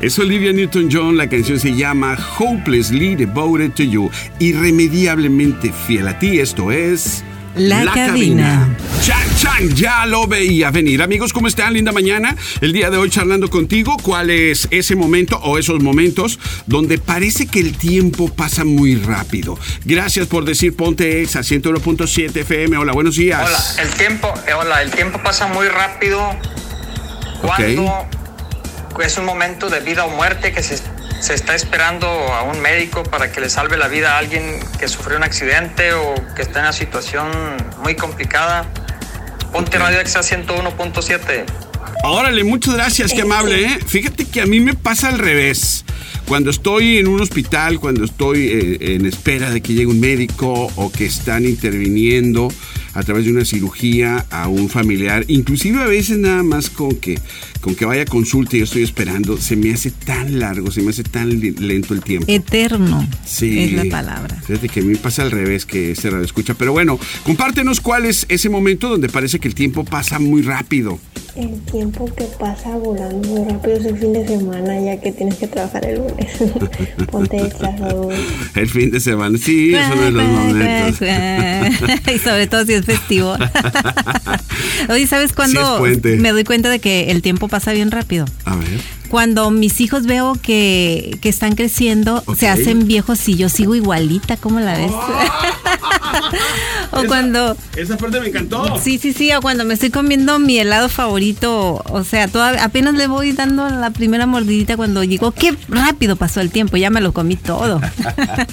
Es 0.00 0.18
Olivia 0.18 0.52
Newton-John, 0.52 1.16
la 1.16 1.28
canción 1.28 1.58
se 1.58 1.74
llama 1.74 2.16
Hopelessly 2.38 3.14
Devoted 3.14 3.72
to 3.72 3.82
You, 3.82 4.10
irremediablemente 4.38 5.72
fiel 5.86 6.08
a 6.08 6.18
ti. 6.18 6.38
Esto 6.40 6.72
es... 6.72 7.24
La, 7.54 7.84
cabina. 7.92 8.74
Chan, 9.02 9.36
chan, 9.36 9.68
ya 9.74 10.06
lo 10.06 10.26
veía 10.26 10.70
venir. 10.70 11.02
Amigos, 11.02 11.32
¿cómo 11.34 11.48
están? 11.48 11.74
Linda 11.74 11.92
mañana. 11.92 12.34
El 12.62 12.72
día 12.72 12.88
de 12.88 12.96
hoy 12.96 13.10
charlando 13.10 13.50
contigo. 13.50 13.96
¿Cuál 14.02 14.30
es 14.30 14.68
ese 14.70 14.96
momento 14.96 15.38
o 15.42 15.58
esos 15.58 15.82
momentos 15.82 16.38
donde 16.66 16.96
parece 16.96 17.46
que 17.46 17.60
el 17.60 17.76
tiempo 17.76 18.32
pasa 18.32 18.64
muy 18.64 18.94
rápido? 18.94 19.58
Gracias 19.84 20.28
por 20.28 20.46
decir 20.46 20.74
Ponte 20.74 21.20
Ex 21.20 21.36
a 21.36 21.40
101.7 21.40 22.36
FM. 22.36 22.78
Hola, 22.78 22.92
buenos 22.92 23.16
días. 23.16 23.42
Hola, 23.46 23.86
el 23.86 23.94
tiempo, 23.98 24.32
eh, 24.46 24.54
hola, 24.54 24.82
el 24.82 24.90
tiempo 24.90 25.20
pasa 25.22 25.46
muy 25.48 25.68
rápido 25.68 26.34
cuando 27.42 28.08
es 29.02 29.18
un 29.18 29.26
momento 29.26 29.68
de 29.68 29.80
vida 29.80 30.06
o 30.06 30.10
muerte 30.10 30.52
que 30.52 30.62
se 30.62 30.74
se 31.22 31.34
está 31.34 31.54
esperando 31.54 32.08
a 32.08 32.42
un 32.42 32.60
médico 32.60 33.04
para 33.04 33.30
que 33.30 33.40
le 33.40 33.48
salve 33.48 33.76
la 33.76 33.86
vida 33.86 34.14
a 34.14 34.18
alguien 34.18 34.58
que 34.80 34.88
sufrió 34.88 35.16
un 35.16 35.22
accidente 35.22 35.92
o 35.92 36.16
que 36.34 36.42
está 36.42 36.58
en 36.58 36.64
una 36.64 36.72
situación 36.72 37.28
muy 37.84 37.94
complicada. 37.94 38.66
Ponte 39.52 39.78
Radio 39.78 40.00
Exa 40.00 40.20
101.7. 40.20 41.44
Órale, 42.02 42.42
muchas 42.42 42.74
gracias, 42.74 43.12
qué 43.12 43.22
amable. 43.22 43.66
¿eh? 43.66 43.78
Fíjate 43.86 44.24
que 44.24 44.40
a 44.40 44.46
mí 44.46 44.58
me 44.58 44.74
pasa 44.74 45.10
al 45.10 45.20
revés. 45.20 45.84
Cuando 46.26 46.50
estoy 46.50 46.98
en 46.98 47.06
un 47.06 47.20
hospital, 47.20 47.78
cuando 47.78 48.04
estoy 48.04 48.48
eh, 48.48 48.94
en 48.96 49.06
espera 49.06 49.50
de 49.50 49.60
que 49.60 49.74
llegue 49.74 49.86
un 49.86 50.00
médico 50.00 50.72
o 50.74 50.90
que 50.90 51.06
están 51.06 51.44
interviniendo 51.44 52.48
a 52.94 53.02
través 53.02 53.24
de 53.24 53.32
una 53.32 53.44
cirugía 53.44 54.26
a 54.30 54.48
un 54.48 54.68
familiar, 54.68 55.24
inclusive 55.28 55.80
a 55.80 55.86
veces 55.86 56.18
nada 56.18 56.42
más 56.42 56.70
con 56.70 56.96
que, 56.96 57.18
con 57.60 57.74
que 57.74 57.84
vaya 57.84 58.02
a 58.02 58.06
consulta 58.06 58.56
y 58.56 58.60
yo 58.60 58.64
estoy 58.64 58.82
esperando, 58.82 59.36
se 59.38 59.56
me 59.56 59.72
hace 59.72 59.90
tan 59.90 60.38
largo, 60.38 60.70
se 60.70 60.82
me 60.82 60.90
hace 60.90 61.02
tan 61.02 61.40
lento 61.40 61.94
el 61.94 62.02
tiempo. 62.02 62.26
Eterno 62.28 63.06
sí, 63.24 63.58
es 63.58 63.72
la 63.72 63.84
palabra. 63.84 64.40
Fíjate 64.46 64.68
que 64.68 64.80
a 64.80 64.82
mí 64.82 64.94
pasa 64.96 65.22
al 65.22 65.30
revés 65.30 65.66
que 65.66 65.94
se 65.94 66.10
radio 66.10 66.24
escucha. 66.24 66.54
Pero 66.54 66.72
bueno, 66.72 66.98
compártenos 67.24 67.80
cuál 67.80 68.06
es 68.06 68.26
ese 68.28 68.48
momento 68.48 68.88
donde 68.88 69.08
parece 69.08 69.38
que 69.38 69.48
el 69.48 69.54
tiempo 69.54 69.84
pasa 69.84 70.18
muy 70.18 70.42
rápido. 70.42 70.98
El 71.34 71.60
tiempo 71.62 72.04
que 72.14 72.24
pasa 72.38 72.76
volando 72.76 73.26
muy 73.26 73.48
rápido 73.48 73.76
es 73.76 73.86
el 73.86 73.96
fin 73.96 74.12
de 74.12 74.28
semana, 74.28 74.80
ya 74.80 75.00
que 75.00 75.12
tienes 75.12 75.36
que 75.36 75.46
trabajar 75.46 75.86
el 75.86 75.98
lunes. 76.00 76.26
Ponte 77.10 77.38
extra, 77.38 77.74
El 78.54 78.68
fin 78.68 78.90
de 78.90 79.00
semana, 79.00 79.38
sí, 79.38 79.74
es 79.74 79.86
uno 79.92 80.02
de 80.02 80.10
los 80.10 80.28
momentos. 80.28 81.08
y 82.14 82.18
sobre 82.18 82.46
todo 82.48 82.66
si 82.66 82.74
es 82.74 82.81
festivo. 82.84 83.36
Oye, 84.88 85.06
¿sabes 85.06 85.32
cuándo 85.32 85.80
me 86.02 86.32
doy 86.32 86.44
cuenta 86.44 86.68
de 86.68 86.78
que 86.78 87.10
el 87.10 87.22
tiempo 87.22 87.48
pasa 87.48 87.72
bien 87.72 87.90
rápido? 87.90 88.26
A 88.44 88.56
ver 88.56 88.80
cuando 89.12 89.50
mis 89.50 89.82
hijos 89.82 90.06
veo 90.06 90.38
que, 90.40 91.18
que 91.20 91.28
están 91.28 91.54
creciendo, 91.54 92.24
se 92.34 92.48
hacen 92.48 92.86
viejos 92.86 93.28
y 93.28 93.36
yo 93.36 93.50
sigo 93.50 93.74
igualita, 93.74 94.38
¿cómo 94.38 94.58
la 94.58 94.74
ves? 94.74 94.90
O 96.92 97.04
cuando... 97.06 97.56
Esa 97.76 97.96
parte 97.96 98.20
me 98.20 98.28
encantó. 98.28 98.78
Sí, 98.82 98.98
sí, 98.98 99.12
sí, 99.12 99.32
o 99.32 99.40
cuando 99.40 99.64
me 99.64 99.74
estoy 99.74 99.90
comiendo 99.90 100.38
mi 100.38 100.58
helado 100.58 100.88
favorito, 100.88 101.82
o 101.88 102.04
sea, 102.04 102.28
todavía, 102.28 102.62
apenas 102.64 102.94
le 102.94 103.06
voy 103.06 103.32
dando 103.32 103.68
la 103.68 103.90
primera 103.90 104.26
mordidita 104.26 104.76
cuando 104.76 105.00
digo, 105.00 105.32
qué 105.32 105.56
rápido 105.68 106.16
pasó 106.16 106.40
el 106.40 106.50
tiempo, 106.50 106.76
ya 106.76 106.90
me 106.90 107.00
lo 107.00 107.12
comí 107.12 107.36
todo. 107.36 107.80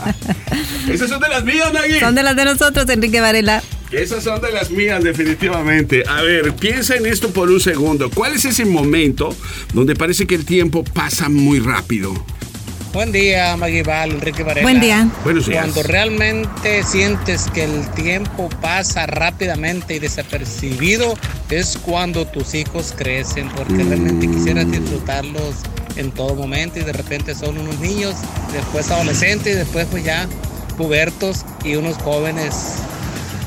Esas 0.89 1.09
son 1.09 1.19
de 1.19 1.29
las 1.29 1.43
mías, 1.43 1.71
Nagui. 1.73 1.99
Son 1.99 2.15
de 2.15 2.23
las 2.23 2.35
de 2.35 2.45
nosotros, 2.45 2.89
Enrique 2.89 3.21
Varela. 3.21 3.61
Esas 3.91 4.23
son 4.23 4.39
de 4.41 4.51
las 4.51 4.69
mías, 4.69 5.03
definitivamente. 5.03 6.03
A 6.07 6.21
ver, 6.21 6.53
piensa 6.53 6.95
en 6.95 7.07
esto 7.07 7.31
por 7.31 7.49
un 7.49 7.59
segundo. 7.59 8.09
¿Cuál 8.11 8.33
es 8.33 8.45
ese 8.45 8.65
momento 8.65 9.35
donde 9.73 9.95
parece 9.95 10.27
que 10.27 10.35
el 10.35 10.45
tiempo 10.45 10.83
pasa 10.83 11.27
muy 11.27 11.59
rápido? 11.59 12.13
Buen 12.91 13.11
día, 13.11 13.55
Maguibal, 13.55 14.11
Enrique 14.11 14.41
Varela. 14.41 14.63
Buen 14.63 14.79
día. 14.79 15.07
Buenos 15.23 15.45
días. 15.45 15.61
Cuando 15.61 15.83
realmente 15.83 16.83
sientes 16.83 17.47
que 17.53 17.63
el 17.65 17.87
tiempo 17.91 18.49
pasa 18.61 19.05
rápidamente 19.05 19.95
y 19.95 19.99
desapercibido, 19.99 21.13
es 21.51 21.77
cuando 21.77 22.25
tus 22.25 22.55
hijos 22.55 22.93
crecen, 22.97 23.47
porque 23.49 23.83
realmente 23.83 24.27
mm. 24.27 24.31
quisieras 24.33 24.71
disfrutarlos 24.71 25.55
en 25.97 26.11
todo 26.11 26.33
momento 26.33 26.79
y 26.79 26.83
de 26.83 26.93
repente 26.93 27.35
son 27.35 27.59
unos 27.59 27.79
niños, 27.79 28.15
después 28.53 28.89
adolescentes 28.89 29.53
y 29.53 29.57
después 29.57 29.85
pues 29.91 30.03
ya 30.03 30.27
pubertos 30.75 31.45
y 31.63 31.75
unos 31.75 31.97
jóvenes 31.97 32.77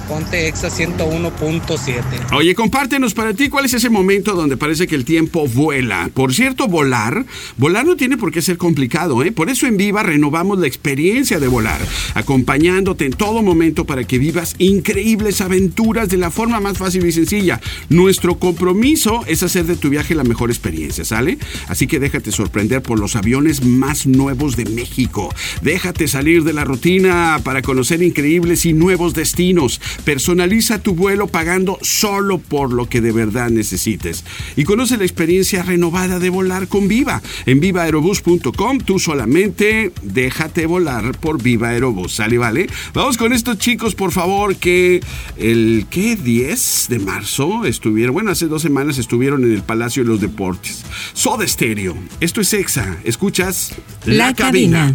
Ponte 0.09 0.49
Exa 0.49 0.69
101.7. 0.69 2.35
Oye, 2.35 2.55
compártenos 2.55 3.15
para 3.15 3.35
ti 3.35 3.49
cuál 3.49 3.65
es 3.65 3.75
ese 3.75 3.91
momento 3.91 4.35
donde 4.35 4.57
parece 4.57 4.87
que 4.87 4.95
el 4.95 5.05
tiempo 5.05 5.47
vuela. 5.47 6.11
Por 6.13 6.35
cierto, 6.35 6.69
volar, 6.69 7.25
volar 7.57 7.87
no 7.87 7.97
tiene 7.97 8.17
por 8.17 8.33
qué 8.33 8.43
ser 8.43 8.59
complicado, 8.59 9.23
¿eh? 9.23 9.33
Por 9.33 9.51
eso 9.51 9.67
en 9.67 9.77
Viva 9.77 10.03
renovamos 10.03 10.59
la 10.59 10.67
experiencia 10.67 11.39
de 11.39 11.49
volar, 11.49 11.81
acompañándote 12.15 13.07
en 13.07 13.13
todo 13.13 13.43
momento 13.43 13.85
para 13.85 14.05
que 14.05 14.19
vivas 14.19 14.55
increíbles 14.59 15.41
aventuras 15.41 16.09
de 16.09 16.17
la 16.17 16.31
forma 16.31 16.61
más 16.61 16.79
fácil 16.79 17.07
y 17.07 17.13
sencilla. 17.13 17.61
Nuestro 17.89 18.39
compromiso 18.39 19.25
es 19.27 19.43
hacer 19.43 19.67
de 19.67 19.77
tu 19.77 19.89
viaje 19.89 20.15
la 20.15 20.25
mejor 20.25 20.51
experiencia, 20.51 21.05
¿sale? 21.05 21.39
Así 21.69 21.87
que 21.87 22.01
déjate 22.01 22.33
sorprender 22.33 22.83
por 22.83 22.99
los 22.99 23.17
aviones 23.17 23.65
más 23.65 24.07
nuevos 24.07 24.57
de 24.57 24.65
México. 24.67 25.35
Déjate 25.63 26.09
salir 26.09 26.45
de 26.45 26.53
la 26.53 26.65
rutina 26.65 27.41
para 27.45 27.63
conocer 27.63 28.03
increíbles 28.03 28.67
y 28.67 28.73
nuevos 28.73 29.15
destinos. 29.15 29.81
Personaliza 30.05 30.83
tu 30.83 30.95
vuelo 30.95 31.27
pagando 31.27 31.79
solo 31.83 32.39
por 32.39 32.73
lo 32.73 32.89
que 32.89 33.01
de 33.01 33.13
verdad 33.13 33.51
necesites. 33.51 34.25
Y 34.57 34.65
conoce 34.65 34.97
la 34.97 35.05
experiencia 35.05 35.63
renovada 35.63 36.19
de 36.19 36.31
volar 36.31 36.69
con 36.69 36.89
Viva. 36.89 37.23
En 37.47 37.61
vivaerobus.com 37.61 38.79
tú 38.79 38.99
solamente 38.99 39.93
déjate 40.03 40.67
volar 40.67 41.19
por 41.19 41.43
Viva 41.43 41.69
Aerobus. 41.71 42.15
¿Sale, 42.15 42.39
vale? 42.39 42.69
Vamos 42.95 43.17
con 43.17 43.33
estos 43.33 43.59
chicos, 43.59 43.95
por 43.95 44.13
favor, 44.13 44.57
que 44.57 45.01
el 45.37 45.87
¿qué? 45.91 46.17
10 46.17 46.87
de 46.89 46.99
marzo 46.99 47.65
estuvieron, 47.65 48.15
bueno, 48.15 48.31
hace 48.31 48.47
dos 48.47 48.63
semanas 48.63 48.99
estuvieron 48.99 49.45
en 49.45 49.53
el 49.53 49.63
Palacio 49.63 50.03
de 50.03 50.09
los 50.09 50.21
Deportes. 50.21 50.85
Soda 51.13 51.47
Stereo. 51.47 51.97
Esto 52.21 52.41
es 52.41 52.53
EXA. 52.53 52.99
¿Escuchas? 53.05 53.75
La, 54.05 54.35
cabina. 54.35 54.93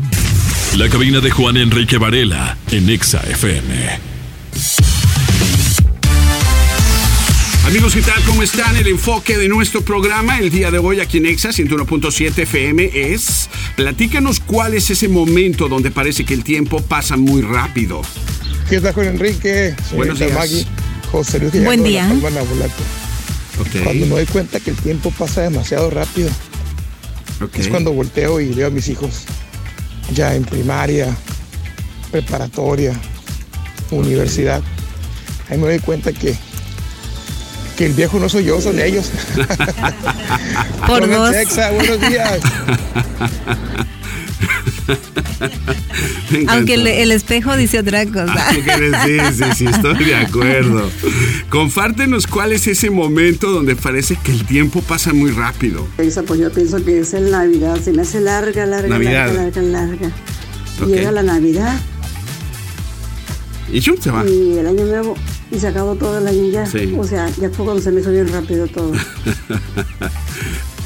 La 0.78 0.90
cabina 0.90 1.20
de 1.20 1.32
Juan 1.32 1.58
Enrique 1.58 1.98
Varela 1.98 2.58
en 2.72 2.90
EXA 2.90 3.22
FM. 3.22 4.17
Amigos, 7.68 7.96
¿qué 7.96 8.02
tal? 8.02 8.24
¿Cómo 8.24 8.44
están? 8.44 8.78
El 8.78 8.88
enfoque 8.88 9.38
de 9.38 9.50
nuestro 9.50 9.82
programa 9.82 10.40
el 10.40 10.50
día 10.50 10.72
de 10.72 10.78
hoy 10.78 11.02
aquí 11.02 11.18
en 11.18 11.26
EXA 11.26 11.50
101.7 11.50 12.44
FM 12.44 12.92
es, 12.94 13.50
platícanos 13.76 14.40
cuál 14.40 14.74
es 14.74 14.90
ese 14.90 15.10
momento 15.10 15.68
donde 15.68 15.92
parece 15.92 16.24
que 16.24 16.34
el 16.34 16.46
tiempo 16.46 16.82
pasa 16.82 17.18
muy 17.18 17.42
rápido. 17.42 18.04
¿Qué 18.70 18.80
tal, 18.80 18.94
Juan 18.94 19.08
Enrique? 19.08 19.76
Buenos 19.94 20.18
días. 20.18 20.34
Maggie, 20.34 20.66
José 21.12 21.40
Luis 21.40 21.62
Buen 21.62 21.84
día. 21.84 22.08
Cuando 22.22 22.46
me 24.06 24.08
doy 24.08 24.26
cuenta 24.28 24.62
que 24.62 24.70
el 24.70 24.78
tiempo 24.78 25.12
pasa 25.12 25.42
demasiado 25.42 25.90
rápido, 25.90 26.30
es 27.54 27.68
cuando 27.68 27.92
volteo 27.92 28.40
y 28.40 28.48
veo 28.54 28.68
a 28.68 28.70
mis 28.70 28.88
hijos 28.88 29.24
ya 30.14 30.36
en 30.36 30.46
primaria, 30.46 31.14
preparatoria, 32.12 32.98
universidad. 33.92 34.64
Ahí 35.50 35.58
me 35.58 35.66
doy 35.66 35.80
cuenta 35.80 36.14
que 36.14 36.47
que 37.78 37.86
el 37.86 37.94
viejo 37.94 38.20
no 38.20 38.28
soy 38.28 38.46
yo, 38.46 38.60
son 38.60 38.80
ellos. 38.80 39.12
Por 40.88 41.08
dos. 41.08 41.34
buenos 41.74 42.10
días. 42.10 42.40
Aunque 46.48 46.74
el, 46.74 47.12
espejo 47.12 47.56
dice 47.56 47.80
otra 47.80 48.06
cosa. 48.06 48.52
sí, 48.52 48.62
sí, 49.34 49.44
sí, 49.56 49.66
estoy 49.66 50.06
de 50.06 50.16
acuerdo. 50.16 50.90
Compártenos 51.50 52.26
cuál 52.28 52.52
es 52.54 52.68
ese 52.68 52.90
momento 52.90 53.52
donde 53.52 53.76
parece 53.76 54.18
que 54.24 54.32
el 54.32 54.46
tiempo 54.46 54.82
pasa 54.82 55.14
muy 55.14 55.32
rápido. 55.32 55.88
Esa, 55.98 56.24
pues 56.24 56.40
yo 56.40 56.52
pienso 56.52 56.84
que 56.84 57.00
es 57.00 57.14
en 57.14 57.30
Navidad, 57.30 57.80
se 57.80 57.92
me 57.92 58.02
hace 58.02 58.20
larga, 58.22 58.66
larga, 58.66 58.98
larga, 58.98 59.34
larga, 59.34 59.62
larga. 59.62 60.12
Llega 60.88 61.12
la 61.12 61.24
Navidad. 61.24 61.80
Y 63.72 63.82
se 63.82 64.12
va. 64.12 64.26
Y 64.26 64.58
el 64.58 64.66
año 64.68 64.86
nuevo 64.86 65.16
y 65.58 65.60
se 65.60 65.68
acabó 65.68 65.96
todo 65.96 66.20
el 66.20 66.28
año 66.28 66.50
ya. 66.50 66.66
O 66.98 67.04
sea, 67.04 67.30
ya 67.38 67.50
fue 67.50 67.66
cuando 67.66 67.82
se 67.82 67.92
me 67.92 68.02
hizo 68.02 68.12
bien 68.12 68.28
rápido 68.32 68.68
todo. 68.68 68.92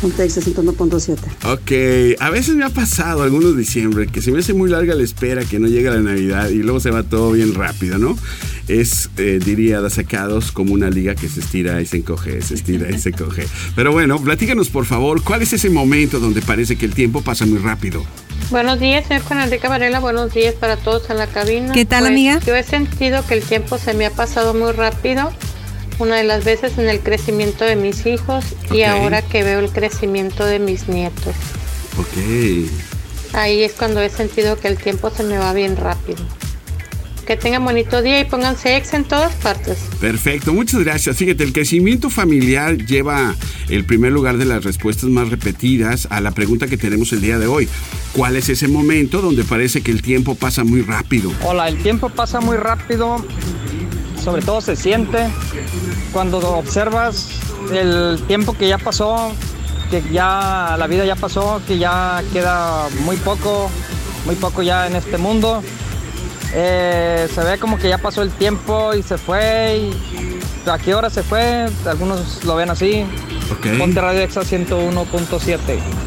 Contexto 0.01 0.41
101.7. 0.41 1.17
Ok, 1.43 2.19
a 2.19 2.29
veces 2.31 2.55
me 2.55 2.63
ha 2.63 2.69
pasado 2.69 3.21
algunos 3.21 3.55
diciembre 3.55 4.07
que 4.07 4.21
se 4.21 4.31
me 4.31 4.39
hace 4.39 4.53
muy 4.53 4.69
larga 4.69 4.95
la 4.95 5.03
espera 5.03 5.43
que 5.43 5.59
no 5.59 5.67
llega 5.67 5.91
la 5.91 5.99
Navidad 5.99 6.49
y 6.49 6.63
luego 6.63 6.79
se 6.79 6.89
va 6.89 7.03
todo 7.03 7.33
bien 7.33 7.53
rápido, 7.53 7.99
¿no? 7.99 8.17
Es, 8.67 9.11
eh, 9.17 9.39
diría, 9.45 9.87
sacados 9.89 10.51
como 10.51 10.73
una 10.73 10.89
liga 10.89 11.13
que 11.13 11.27
se 11.27 11.41
estira 11.41 11.79
y 11.81 11.85
se 11.85 11.97
encoge, 11.97 12.41
se 12.41 12.55
estira 12.55 12.89
y 12.89 12.97
se 12.97 13.09
encoge. 13.09 13.45
Pero 13.75 13.91
bueno, 13.91 14.19
platícanos 14.19 14.69
por 14.69 14.85
favor, 14.85 15.21
¿cuál 15.21 15.43
es 15.43 15.53
ese 15.53 15.69
momento 15.69 16.19
donde 16.19 16.41
parece 16.41 16.77
que 16.77 16.85
el 16.85 16.95
tiempo 16.95 17.21
pasa 17.21 17.45
muy 17.45 17.59
rápido? 17.59 18.03
Buenos 18.51 18.81
días, 18.81 19.07
señor 19.07 19.23
Juan 19.23 19.39
Enrique 19.39 19.69
Varela. 19.69 20.01
Buenos 20.01 20.33
días 20.33 20.53
para 20.53 20.75
todos 20.75 21.09
en 21.09 21.17
la 21.17 21.27
cabina. 21.27 21.73
¿Qué 21.73 21.85
tal, 21.85 22.01
pues, 22.01 22.11
amiga? 22.11 22.39
Yo 22.45 22.53
he 22.53 22.63
sentido 22.63 23.25
que 23.25 23.35
el 23.35 23.43
tiempo 23.43 23.77
se 23.77 23.93
me 23.93 24.05
ha 24.05 24.11
pasado 24.11 24.53
muy 24.53 24.73
rápido. 24.73 25.31
Una 25.99 26.17
de 26.17 26.25
las 26.25 26.43
veces 26.43 26.77
en 26.77 26.89
el 26.89 26.99
crecimiento 26.99 27.63
de 27.63 27.77
mis 27.77 28.05
hijos 28.05 28.43
y 28.69 28.81
ahora 28.81 29.21
que 29.21 29.43
veo 29.43 29.59
el 29.59 29.69
crecimiento 29.71 30.45
de 30.45 30.59
mis 30.59 30.89
nietos. 30.89 31.33
Ok. 31.97 32.67
Ahí 33.33 33.63
es 33.63 33.71
cuando 33.71 34.01
he 34.01 34.09
sentido 34.09 34.59
que 34.59 34.67
el 34.67 34.77
tiempo 34.77 35.09
se 35.11 35.23
me 35.23 35.37
va 35.37 35.53
bien 35.53 35.77
rápido. 35.77 36.21
Que 37.31 37.37
tengan 37.37 37.63
bonito 37.63 38.01
día 38.01 38.19
y 38.19 38.25
pónganse 38.25 38.75
ex 38.75 38.93
en 38.93 39.05
todas 39.05 39.33
partes. 39.35 39.77
Perfecto, 40.01 40.51
muchas 40.51 40.81
gracias. 40.81 41.15
Fíjate, 41.15 41.45
el 41.45 41.53
crecimiento 41.53 42.09
familiar 42.09 42.75
lleva 42.75 43.35
el 43.69 43.85
primer 43.85 44.11
lugar 44.11 44.35
de 44.35 44.43
las 44.43 44.65
respuestas 44.65 45.09
más 45.09 45.29
repetidas 45.29 46.09
a 46.11 46.19
la 46.19 46.31
pregunta 46.31 46.67
que 46.67 46.75
tenemos 46.75 47.13
el 47.13 47.21
día 47.21 47.39
de 47.39 47.47
hoy. 47.47 47.69
¿Cuál 48.11 48.35
es 48.35 48.49
ese 48.49 48.67
momento 48.67 49.21
donde 49.21 49.45
parece 49.45 49.81
que 49.81 49.91
el 49.91 50.01
tiempo 50.01 50.35
pasa 50.35 50.65
muy 50.65 50.81
rápido? 50.81 51.31
Hola, 51.45 51.69
el 51.69 51.81
tiempo 51.81 52.09
pasa 52.09 52.41
muy 52.41 52.57
rápido, 52.57 53.25
sobre 54.21 54.41
todo 54.41 54.59
se 54.59 54.75
siente 54.75 55.29
cuando 56.11 56.39
observas 56.39 57.29
el 57.71 58.21
tiempo 58.27 58.57
que 58.57 58.67
ya 58.67 58.77
pasó, 58.77 59.31
que 59.89 60.03
ya 60.11 60.75
la 60.77 60.85
vida 60.85 61.05
ya 61.05 61.15
pasó, 61.15 61.61
que 61.65 61.77
ya 61.77 62.25
queda 62.33 62.89
muy 63.05 63.15
poco, 63.15 63.71
muy 64.25 64.35
poco 64.35 64.63
ya 64.63 64.85
en 64.85 64.97
este 64.97 65.17
mundo 65.17 65.63
eh, 66.53 67.27
se 67.33 67.43
ve 67.43 67.57
como 67.57 67.77
que 67.77 67.89
ya 67.89 67.97
pasó 67.97 68.21
el 68.21 68.31
tiempo 68.31 68.93
y 68.93 69.03
se 69.03 69.17
fue. 69.17 69.77
Y 69.77 70.41
¿A 70.69 70.77
qué 70.77 70.93
hora 70.93 71.09
se 71.09 71.23
fue? 71.23 71.67
Algunos 71.85 72.43
lo 72.43 72.55
ven 72.55 72.69
así. 72.69 73.03
Okay. 73.57 73.77
Ponte 73.77 73.99
Radio 73.99 74.21
Exa 74.21 74.41
101.7. 74.41 75.57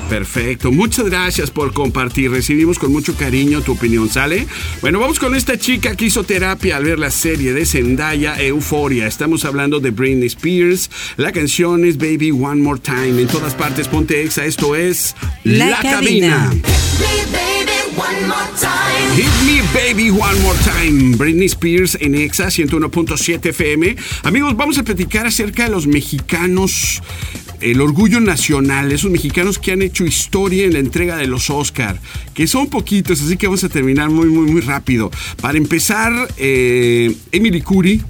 Perfecto, 0.08 0.70
muchas 0.70 1.06
gracias 1.06 1.50
por 1.50 1.72
compartir. 1.72 2.30
Recibimos 2.30 2.78
con 2.78 2.92
mucho 2.92 3.16
cariño 3.16 3.62
tu 3.62 3.72
opinión, 3.72 4.08
¿sale? 4.08 4.46
Bueno, 4.80 5.00
vamos 5.00 5.18
con 5.18 5.34
esta 5.34 5.58
chica 5.58 5.96
que 5.96 6.06
hizo 6.06 6.24
terapia 6.24 6.76
al 6.76 6.84
ver 6.84 6.98
la 6.98 7.10
serie 7.10 7.52
de 7.52 7.66
Zendaya 7.66 8.40
Euforia. 8.40 9.06
Estamos 9.06 9.44
hablando 9.44 9.80
de 9.80 9.90
Britney 9.90 10.26
Spears. 10.26 10.90
La 11.16 11.32
canción 11.32 11.84
es 11.84 11.98
Baby 11.98 12.30
One 12.30 12.62
More 12.62 12.80
Time. 12.80 13.20
En 13.20 13.26
todas 13.26 13.54
partes, 13.54 13.88
ponte 13.88 14.22
Exa. 14.22 14.44
Esto 14.44 14.76
es 14.76 15.16
La, 15.42 15.78
cabina. 15.82 16.48
Baby, 16.48 17.53
one 17.96 18.26
more 18.26 18.48
time. 18.60 19.10
Hit 19.16 19.30
Me 19.46 19.62
Baby 19.72 20.10
One 20.10 20.38
More 20.42 20.58
Time, 20.64 21.16
Britney 21.16 21.46
Spears 21.48 21.96
en 22.00 22.14
Exa 22.14 22.46
101.7 22.46 23.50
FM. 23.50 23.96
Amigos, 24.22 24.56
vamos 24.56 24.78
a 24.78 24.82
platicar 24.82 25.26
acerca 25.26 25.64
de 25.64 25.70
los 25.70 25.86
mexicanos, 25.86 27.02
el 27.60 27.80
orgullo 27.80 28.20
nacional, 28.20 28.90
esos 28.92 29.10
mexicanos 29.10 29.58
que 29.58 29.72
han 29.72 29.82
hecho 29.82 30.04
historia 30.04 30.64
en 30.64 30.72
la 30.72 30.78
entrega 30.78 31.16
de 31.16 31.26
los 31.26 31.50
Oscar, 31.50 32.00
que 32.34 32.46
son 32.46 32.68
poquitos, 32.68 33.20
así 33.22 33.36
que 33.36 33.46
vamos 33.46 33.64
a 33.64 33.68
terminar 33.68 34.10
muy, 34.10 34.26
muy, 34.26 34.50
muy 34.50 34.60
rápido. 34.60 35.10
Para 35.40 35.58
empezar, 35.58 36.12
eh, 36.36 37.14
Emily 37.32 37.60
Curie 37.60 38.00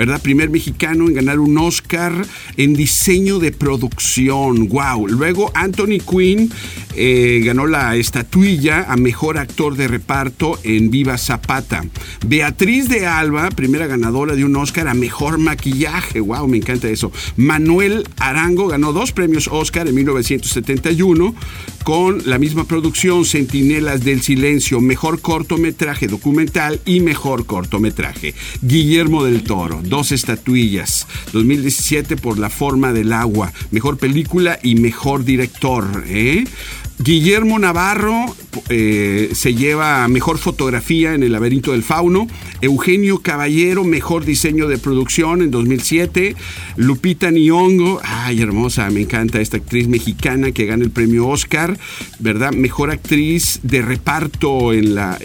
¿verdad? 0.00 0.22
Primer 0.22 0.48
mexicano 0.48 1.08
en 1.08 1.14
ganar 1.14 1.40
un 1.40 1.58
Oscar 1.58 2.14
en 2.56 2.72
diseño 2.72 3.38
de 3.38 3.52
producción. 3.52 4.66
¡Wow! 4.66 5.08
Luego 5.08 5.50
Anthony 5.52 5.98
Quinn 6.00 6.50
eh, 6.96 7.42
ganó 7.44 7.66
la 7.66 7.94
estatuilla 7.96 8.86
a 8.88 8.96
mejor 8.96 9.36
actor 9.36 9.76
de 9.76 9.88
reparto 9.88 10.58
en 10.64 10.90
Viva 10.90 11.18
Zapata. 11.18 11.84
Beatriz 12.26 12.88
de 12.88 13.06
Alba, 13.06 13.50
primera 13.50 13.86
ganadora 13.86 14.34
de 14.34 14.46
un 14.46 14.56
Oscar 14.56 14.88
a 14.88 14.94
mejor 14.94 15.36
maquillaje. 15.36 16.20
¡Wow! 16.20 16.48
Me 16.48 16.56
encanta 16.56 16.88
eso. 16.88 17.12
Manuel 17.36 18.08
Arango 18.16 18.68
ganó 18.68 18.94
dos 18.94 19.12
premios 19.12 19.50
Oscar 19.52 19.86
en 19.86 19.96
1971 19.96 21.34
con 21.84 22.22
la 22.24 22.38
misma 22.38 22.64
producción 22.64 23.26
Centinelas 23.26 24.02
del 24.04 24.22
Silencio, 24.22 24.80
mejor 24.80 25.20
cortometraje 25.20 26.06
documental 26.08 26.80
y 26.86 27.00
mejor 27.00 27.44
cortometraje. 27.46 28.34
Guillermo 28.62 29.24
del 29.24 29.42
Toro, 29.42 29.80
dos 29.90 30.12
estatuillas. 30.12 31.06
2017 31.34 32.16
por 32.16 32.38
La 32.38 32.48
forma 32.48 32.94
del 32.94 33.12
agua, 33.12 33.52
mejor 33.70 33.98
película 33.98 34.58
y 34.62 34.76
mejor 34.76 35.24
director. 35.24 36.04
¿eh? 36.06 36.44
Guillermo 37.02 37.58
Navarro 37.58 38.26
eh, 38.68 39.30
se 39.32 39.54
lleva 39.54 40.06
mejor 40.08 40.36
fotografía 40.36 41.14
en 41.14 41.22
El 41.22 41.32
laberinto 41.32 41.72
del 41.72 41.82
fauno. 41.82 42.26
Eugenio 42.60 43.20
Caballero, 43.20 43.84
mejor 43.84 44.26
diseño 44.26 44.68
de 44.68 44.76
producción 44.76 45.40
en 45.40 45.50
2007. 45.50 46.36
Lupita 46.76 47.30
Nyong'o, 47.30 48.00
ay 48.04 48.42
hermosa, 48.42 48.90
me 48.90 49.00
encanta 49.00 49.40
esta 49.40 49.56
actriz 49.56 49.88
mexicana 49.88 50.52
que 50.52 50.66
gana 50.66 50.84
el 50.84 50.90
premio 50.90 51.26
Oscar, 51.26 51.78
¿verdad? 52.18 52.52
Mejor 52.52 52.90
actriz 52.90 53.60
de 53.62 53.80
reparto 53.80 54.74
en 54.74 54.94
la, 54.94 55.18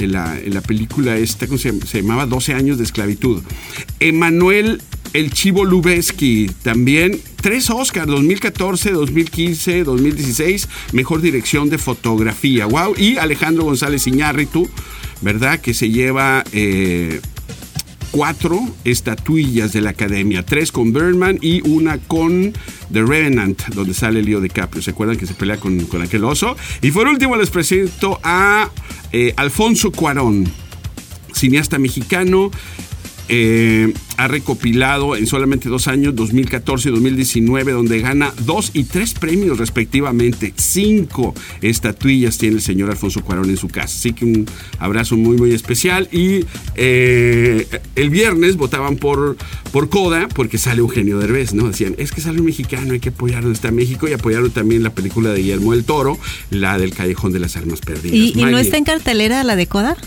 película 0.65 1.17
esta, 1.17 1.46
¿cómo 1.46 1.58
se, 1.58 1.77
se 1.86 2.01
llamaba? 2.01 2.25
12 2.25 2.53
años 2.53 2.77
de 2.77 2.86
esclavitud. 2.86 3.44
Emanuel 4.00 4.82
el 5.15 5.31
Chivo 5.31 5.63
Lubeski 5.63 6.51
también. 6.62 7.22
Tres 7.38 7.69
Oscars, 7.69 8.07
2014, 8.07 8.91
2015, 8.91 9.84
2016, 9.86 10.67
mejor 10.91 11.22
dirección 11.22 11.69
de 11.69 11.77
fotografía. 11.77 12.65
Wow. 12.65 12.95
Y 12.98 13.15
Alejandro 13.17 13.63
González 13.63 14.07
Iñárritu, 14.07 14.69
¿verdad? 15.22 15.62
Que 15.62 15.74
se 15.74 15.89
lleva 15.89 16.43
eh, 16.51 17.22
cuatro 18.12 18.60
estatuillas 18.84 19.72
de 19.72 19.81
la 19.81 19.91
academia. 19.91 20.43
Tres 20.43 20.74
con 20.74 20.91
Birdman 20.91 21.39
y 21.41 21.65
una 21.65 21.98
con 21.98 22.51
The 22.91 23.01
Revenant, 23.01 23.67
donde 23.69 23.93
sale 23.93 24.22
Leo 24.22 24.41
DiCaprio. 24.41 24.84
¿Se 24.84 24.91
acuerdan 24.91 25.17
que 25.17 25.27
se 25.27 25.34
pelea 25.34 25.57
con, 25.57 25.79
aquel 26.01 26.25
oso? 26.25 26.57
Y 26.81 26.91
por 26.91 27.07
último 27.07 27.38
les 27.38 27.51
presento 27.51 28.19
a 28.22 28.69
eh, 29.13 29.34
Alfonso 29.38 29.93
Cuarón, 29.93 30.45
cineasta 31.34 31.79
mexicano 31.79 32.51
eh, 33.29 33.93
ha 34.17 34.27
recopilado 34.27 35.15
en 35.15 35.27
solamente 35.27 35.69
dos 35.69 35.88
años, 35.88 36.15
2014 36.15 36.89
y 36.89 36.91
2019, 36.91 37.72
donde 37.72 38.00
gana 38.00 38.34
dos 38.45 38.72
y 38.74 38.84
tres 38.84 39.13
premios 39.13 39.57
respectivamente. 39.57 40.53
Cinco 40.55 41.34
estatuillas 41.62 42.38
tiene 42.38 42.55
el 42.55 42.62
señor 42.62 42.89
Alfonso 42.89 43.22
Cuarón 43.22 43.50
en 43.50 43.57
su 43.57 43.67
casa. 43.67 43.95
Así 43.98 44.13
que 44.13 44.25
un 44.25 44.45
abrazo 44.79 45.17
muy, 45.17 45.38
muy 45.38 45.53
especial. 45.53 46.07
Y 46.12 46.45
eh, 46.75 47.67
el 47.95 48.10
viernes 48.10 48.57
votaban 48.57 48.98
por, 48.98 49.38
por 49.72 49.89
Coda 49.89 50.27
porque 50.34 50.57
sale 50.57 50.79
Eugenio 50.79 51.19
Derbez, 51.19 51.53
¿no? 51.53 51.67
Decían, 51.67 51.95
es 51.98 52.12
que 52.12 52.22
sale 52.22 52.39
un 52.39 52.45
mexicano, 52.45 52.93
hay 52.93 53.00
que 53.00 53.10
apoyarlo, 53.10 53.51
está 53.51 53.72
México 53.72 54.07
y 54.07 54.13
apoyaron 54.13 54.51
también 54.51 54.84
la 54.84 54.91
película 54.91 55.31
de 55.31 55.39
Guillermo 55.39 55.74
del 55.74 55.84
Toro, 55.84 56.17
la 56.50 56.77
del 56.77 56.93
Callejón 56.93 57.31
de 57.34 57.39
las 57.39 57.57
Almas 57.57 57.81
Perdidas. 57.81 58.13
¿Y, 58.13 58.39
¿y 58.39 58.45
no 58.45 58.57
está 58.57 58.77
en 58.77 58.86
cartelera 58.86 59.43
la 59.43 59.55
de 59.55 59.67
Coda? 59.67 59.98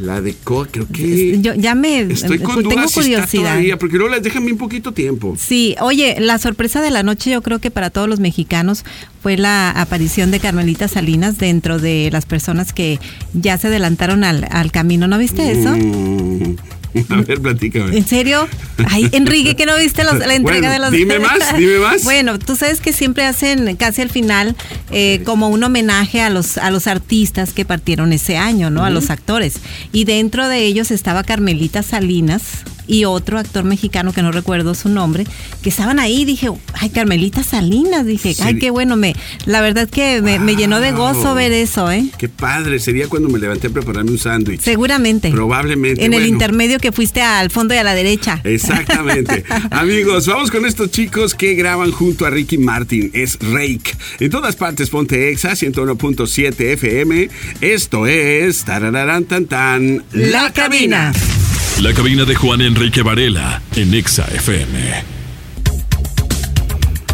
La 0.00 0.20
de 0.20 0.34
Coda, 0.34 0.68
creo 0.70 0.86
que. 0.92 1.40
Yo 1.40 1.54
ya 1.54 1.74
me. 1.74 2.00
Estoy 2.00 2.38
con 2.38 2.56
tengo 2.68 2.86
curiosidad. 2.88 3.58
porque 3.78 3.96
luego 3.96 4.14
les 4.14 4.22
dejan 4.22 4.44
bien 4.44 4.56
poquito 4.56 4.92
tiempo. 4.92 5.34
Sí, 5.38 5.74
oye, 5.80 6.16
la 6.20 6.38
sorpresa 6.38 6.80
de 6.80 6.90
la 6.90 7.02
noche, 7.02 7.30
yo 7.30 7.42
creo 7.42 7.58
que 7.58 7.70
para 7.70 7.90
todos 7.90 8.08
los 8.08 8.20
mexicanos 8.20 8.84
fue 9.22 9.36
la 9.36 9.70
aparición 9.70 10.30
de 10.30 10.40
Carmelita 10.40 10.88
Salinas 10.88 11.38
dentro 11.38 11.78
de 11.78 12.10
las 12.12 12.26
personas 12.26 12.72
que 12.72 12.98
ya 13.32 13.58
se 13.58 13.66
adelantaron 13.68 14.24
al, 14.24 14.46
al 14.50 14.70
camino. 14.70 15.08
¿No 15.08 15.18
viste 15.18 15.50
eso? 15.50 15.76
Mm. 15.76 16.56
A 17.08 17.20
ver, 17.20 17.40
platícame. 17.40 17.96
¿En 17.96 18.06
serio? 18.06 18.48
Ay, 18.88 19.08
Enrique, 19.12 19.56
que 19.56 19.66
no 19.66 19.76
viste 19.76 20.04
la 20.04 20.34
entrega 20.34 20.70
de 20.70 20.78
los... 20.78 20.90
Dime 20.90 21.18
más, 21.18 21.38
dime 21.56 21.78
más. 21.78 22.04
Bueno, 22.04 22.38
tú 22.38 22.56
sabes 22.56 22.80
que 22.80 22.92
siempre 22.92 23.24
hacen 23.24 23.76
casi 23.76 24.02
al 24.02 24.10
final 24.10 24.56
eh, 24.90 25.22
como 25.24 25.48
un 25.48 25.62
homenaje 25.62 26.20
a 26.20 26.30
los, 26.30 26.58
a 26.58 26.70
los 26.70 26.86
artistas 26.86 27.52
que 27.52 27.64
partieron 27.64 28.12
ese 28.12 28.36
año, 28.36 28.70
¿no? 28.70 28.84
A 28.84 28.90
los 28.90 29.10
actores. 29.10 29.60
Y 29.92 30.04
dentro 30.04 30.48
de 30.48 30.60
ellos 30.64 30.90
estaba 30.90 31.24
Carmelita 31.24 31.82
Salinas, 31.82 32.64
y 32.88 33.04
otro 33.04 33.38
actor 33.38 33.64
mexicano 33.64 34.12
que 34.12 34.22
no 34.22 34.32
recuerdo 34.32 34.74
su 34.74 34.88
nombre, 34.88 35.26
que 35.62 35.68
estaban 35.68 36.00
ahí, 36.00 36.24
dije, 36.24 36.50
ay, 36.74 36.90
Carmelita 36.90 37.44
Salinas, 37.44 38.06
dije, 38.06 38.34
ay, 38.42 38.58
qué 38.58 38.70
bueno, 38.70 38.96
me, 38.96 39.14
la 39.44 39.60
verdad 39.60 39.88
que 39.88 40.20
me, 40.22 40.56
llenó 40.56 40.80
de 40.80 40.92
gozo 40.92 41.34
ver 41.34 41.52
eso, 41.52 41.90
¿eh? 41.92 42.06
Qué 42.18 42.28
padre, 42.28 42.78
sería 42.78 43.06
cuando 43.08 43.28
me 43.28 43.38
levanté 43.38 43.68
a 43.68 43.70
prepararme 43.70 44.10
un 44.10 44.18
sándwich. 44.18 44.62
Seguramente. 44.62 45.30
Probablemente. 45.30 46.04
En 46.04 46.14
el 46.14 46.26
intermedio 46.26 46.78
que 46.78 46.90
fuiste 46.90 47.20
al 47.20 47.50
fondo 47.50 47.74
y 47.74 47.76
a 47.76 47.84
la 47.84 47.94
derecha. 47.94 48.40
Exactamente. 48.44 49.44
Amigos, 49.70 50.26
vamos 50.26 50.50
con 50.50 50.64
estos 50.64 50.90
chicos 50.90 51.34
que 51.34 51.54
graban 51.54 51.92
junto 51.92 52.24
a 52.26 52.30
Ricky 52.30 52.58
Martin, 52.58 53.10
es 53.12 53.38
Rake. 53.40 53.96
En 54.20 54.30
todas 54.30 54.56
partes 54.56 54.90
ponte 54.90 55.30
Exa 55.30 55.52
101.7 55.52 56.60
FM. 56.72 57.28
Esto 57.60 58.06
es 58.06 58.64
tarararán 58.64 59.24
tan 59.24 59.46
tan 59.46 60.04
La, 60.12 60.52
cabina. 60.52 61.12
La 61.80 61.94
cabina 61.94 62.24
de 62.24 62.34
Juan 62.34 62.60
Enrique 62.60 63.02
Varela 63.02 63.62
en 63.76 63.94
Exa 63.94 64.26
FM. 64.34 65.18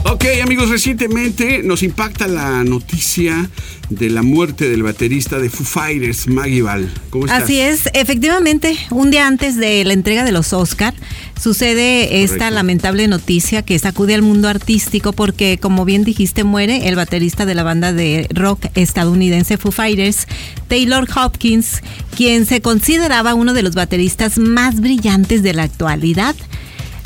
Ok, 0.05 0.25
amigos, 0.43 0.71
recientemente 0.71 1.63
nos 1.63 1.83
impacta 1.83 2.27
la 2.27 2.65
noticia 2.65 3.51
de 3.91 4.09
la 4.09 4.23
muerte 4.23 4.71
del 4.71 4.83
baterista 4.83 5.39
de 5.39 5.51
Foo 5.51 5.67
Fighters, 5.67 6.29
Maggie 6.29 6.63
Val. 6.63 6.91
¿Cómo 7.11 7.27
estás? 7.27 7.43
Así 7.43 7.61
es, 7.61 7.91
efectivamente, 7.93 8.75
un 8.91 9.11
día 9.11 9.27
antes 9.27 9.57
de 9.57 9.85
la 9.85 9.93
entrega 9.93 10.25
de 10.25 10.33
los 10.33 10.55
Oscar, 10.55 10.95
sucede 11.41 12.23
esta 12.23 12.51
lamentable 12.51 13.09
noticia 13.09 13.63
que 13.63 13.79
sacude 13.79 14.15
al 14.15 14.23
mundo 14.23 14.49
artístico 14.49 15.13
porque, 15.13 15.59
como 15.59 15.85
bien 15.85 16.05
dijiste, 16.05 16.45
muere 16.45 16.89
el 16.89 16.97
baterista 16.97 17.47
de 17.47 17.55
la 17.55 17.63
banda 17.63 17.93
de 17.93 18.29
rock 18.33 18.67
estadounidense 18.75 19.59
Foo 19.59 19.73
Fighters, 19.73 20.27
Taylor 20.69 21.07
Hopkins, 21.17 21.83
quien 22.17 22.47
se 22.47 22.61
consideraba 22.61 23.35
uno 23.35 23.53
de 23.55 23.63
los 23.63 23.75
bateristas 23.75 24.39
más 24.39 24.81
brillantes 24.81 25.43
de 25.43 25.55
la 25.55 25.65
actualidad. 25.65 26.35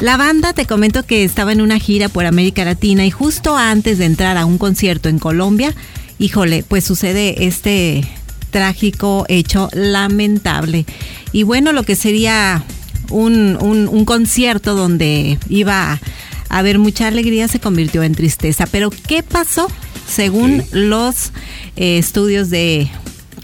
La 0.01 0.17
banda, 0.17 0.53
te 0.53 0.67
comento 0.67 1.03
que 1.03 1.25
estaba 1.25 1.51
en 1.53 1.61
una 1.61 1.81
gira 1.81 2.09
por 2.09 2.25
América 2.25 2.65
Latina 2.65 3.05
y 3.05 3.11
justo 3.11 3.57
antes 3.57 3.99
de 3.99 4.05
entrar 4.05 4.37
a 4.37 4.47
un 4.47 4.57
concierto 4.57 5.09
en 5.09 5.19
Colombia, 5.19 5.75
híjole, 6.21 6.63
pues 6.63 6.85
sucede 6.85 7.47
este 7.47 8.09
trágico 8.51 9.27
hecho 9.29 9.69
lamentable. 9.73 10.87
Y 11.33 11.43
bueno, 11.43 11.73
lo 11.73 11.83
que 11.83 11.97
sería 11.97 12.63
un, 13.11 14.05
concierto 14.05 14.75
donde 14.75 15.39
iba 15.49 15.93
a 15.93 16.01
haber 16.49 16.79
mucha 16.79 17.09
alegría 17.09 17.49
se 17.49 17.61
convirtió 17.61 18.03
en 18.03 18.15
tristeza. 18.15 18.67
Pero 18.67 18.91
¿qué 18.91 19.23
pasó? 19.23 19.71
Según 20.07 20.63
los 20.73 21.33
eh, 21.77 21.99
estudios 21.99 22.49
de 22.49 22.91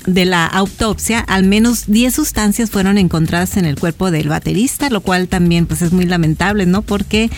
de 0.07 0.25
la 0.25 0.47
autopsia, 0.47 1.21
al 1.21 1.45
menos 1.45 1.87
10 1.87 2.15
sustancias 2.15 2.71
fueron 2.71 2.99
encontradas 2.99 3.57
en 3.57 3.65
el 3.65 3.79
cuerpo 3.79 4.11
del 4.11 4.29
baterista, 4.29 4.91
lo 4.91 5.01
cual 5.01 5.29
también 5.29 5.67
pues 5.67 5.83
es 5.83 5.93
muy 5.93 6.05
lamentable, 6.05 6.67
¿no? 6.67 6.83
Porque 6.83 7.31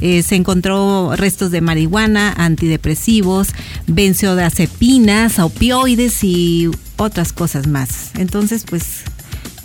eh, 0.00 0.22
se 0.22 0.36
encontró 0.36 1.14
restos 1.16 1.50
de 1.50 1.60
marihuana, 1.60 2.32
antidepresivos, 2.36 3.48
benzodiazepinas, 3.86 5.38
opioides 5.38 6.24
y 6.24 6.70
otras 6.96 7.32
cosas 7.32 7.66
más. 7.66 8.12
Entonces, 8.14 8.64
pues, 8.68 9.02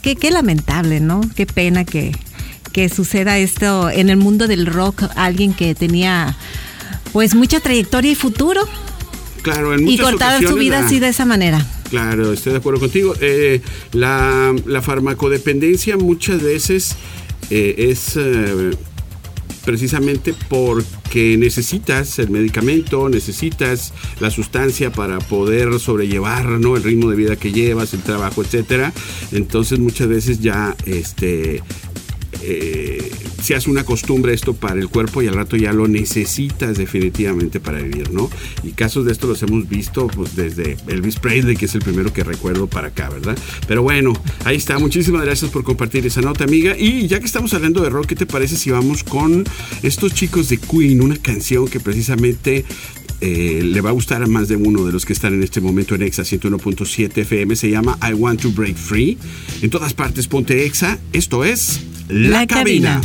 qué, 0.10 0.16
qué 0.16 0.32
lamentable, 0.32 1.00
¿no? 1.00 1.22
Qué 1.36 1.46
pena 1.46 1.86
que, 1.86 2.12
que 2.72 2.90
suceda 2.90 3.38
esto 3.38 3.90
en 3.90 4.10
el 4.10 4.18
mundo 4.18 4.48
del 4.48 4.66
rock, 4.66 5.04
alguien 5.16 5.54
que 5.54 5.76
tenía 5.76 6.36
pues 7.14 7.36
mucha 7.36 7.60
trayectoria 7.60 8.12
y 8.12 8.16
futuro. 8.16 8.62
Claro, 9.42 9.74
en 9.74 9.88
Y 9.88 9.98
cortar 9.98 10.42
su 10.46 10.56
vida 10.56 10.80
así 10.80 11.00
de 11.00 11.10
esa 11.10 11.26
manera. 11.26 11.66
Claro, 11.90 12.34
estoy 12.34 12.54
de 12.54 12.58
acuerdo 12.58 12.80
contigo. 12.80 13.14
Eh, 13.22 13.62
la, 13.94 14.54
farmacodependencia 14.82 15.98
muchas 15.98 16.42
veces 16.42 16.96
eh, 17.50 17.76
es, 17.90 18.16
eh, 18.16 18.72
precisamente 19.64 20.34
porque 20.48 21.38
necesitas 21.38 22.20
el 22.20 22.30
medicamento, 22.30 23.10
necesitas 23.10 23.94
la 24.20 24.32
sustancia 24.32 24.92
para 24.92 25.20
poder 25.20 25.80
sobrellevar 25.80 26.46
¿no? 26.46 26.76
el 26.76 26.84
ritmo 26.84 27.10
de 27.10 27.16
vida 27.16 27.36
que 27.36 27.52
llevas, 27.52 27.94
el 27.94 28.02
trabajo, 28.02 28.44
etcétera. 28.44 28.94
Entonces 29.32 29.80
muchas 29.80 30.08
veces 30.08 30.40
ya 30.40 30.76
este 30.86 31.62
eh, 32.42 33.12
se 33.42 33.56
hace 33.56 33.70
una 33.70 33.84
costumbre 33.84 34.34
esto 34.34 34.54
para 34.54 34.80
el 34.80 34.90
cuerpo 34.90 35.22
y 35.22 35.28
al 35.28 35.34
rato 35.34 35.56
ya 35.56 35.74
lo 35.74 35.88
necesitas 35.88 36.78
definitivamente 36.78 37.60
para 37.60 37.82
vivir, 37.82 38.12
¿no? 38.12 38.30
Y 38.64 38.72
casos 38.72 39.06
de 39.06 39.12
esto 39.12 39.28
los 39.28 39.42
hemos 39.44 39.68
visto 39.68 40.08
pues 40.08 40.36
desde 40.36 40.78
Elvis 40.88 41.18
Presley, 41.18 41.56
que 41.56 41.66
es 41.66 41.76
el 41.76 41.82
primero 41.82 42.12
que 42.14 42.24
recuerdo 42.24 42.68
para 42.68 42.90
acá, 42.90 43.10
¿verdad? 43.10 43.38
Pero 43.68 43.82
bueno, 43.82 44.14
ahí 44.46 44.58
está. 44.58 44.78
Muchísimas 44.80 45.24
gracias 45.24 45.52
por 45.52 45.64
compartir 45.64 46.06
esa 46.06 46.22
nota, 46.22 46.44
amiga. 46.44 46.76
Y 46.78 47.08
ya 47.08 47.20
que 47.20 47.26
estamos 47.26 47.54
hablando 47.54 47.82
de 47.82 47.90
rock, 47.90 48.08
¿qué 48.08 48.16
te 48.16 48.26
parece 48.26 48.56
si 48.56 48.72
vamos 48.72 49.04
con 49.04 49.44
estos 49.82 50.14
chicos 50.14 50.50
de 50.50 50.58
Queen? 50.58 51.02
Una 51.02 51.18
canción 51.18 51.68
que 51.68 51.80
precisamente 51.80 52.66
eh, 53.22 53.62
le 53.64 53.82
va 53.82 53.90
a 53.90 53.94
gustar 53.94 54.24
a 54.24 54.28
más 54.28 54.48
de 54.48 54.56
uno 54.56 54.86
de 54.86 54.94
los 54.94 55.06
que 55.06 55.14
están 55.14 55.34
en 55.34 55.44
este 55.44 55.60
momento 55.60 55.96
en 55.96 56.04
EXA 56.04 56.24
101.7 56.24 57.18
FM. 57.18 57.56
Se 57.56 57.70
llama 57.70 57.98
I 58.02 58.14
Want 58.14 58.42
to 58.42 58.52
Break 58.52 58.76
Free. 58.76 59.18
En 59.62 59.70
todas 59.70 59.94
partes 59.94 60.28
ponte 60.28 60.66
EXA. 60.66 60.98
Esto 61.12 61.44
es 61.44 61.82
La, 62.10 62.48
cabina. 62.48 63.00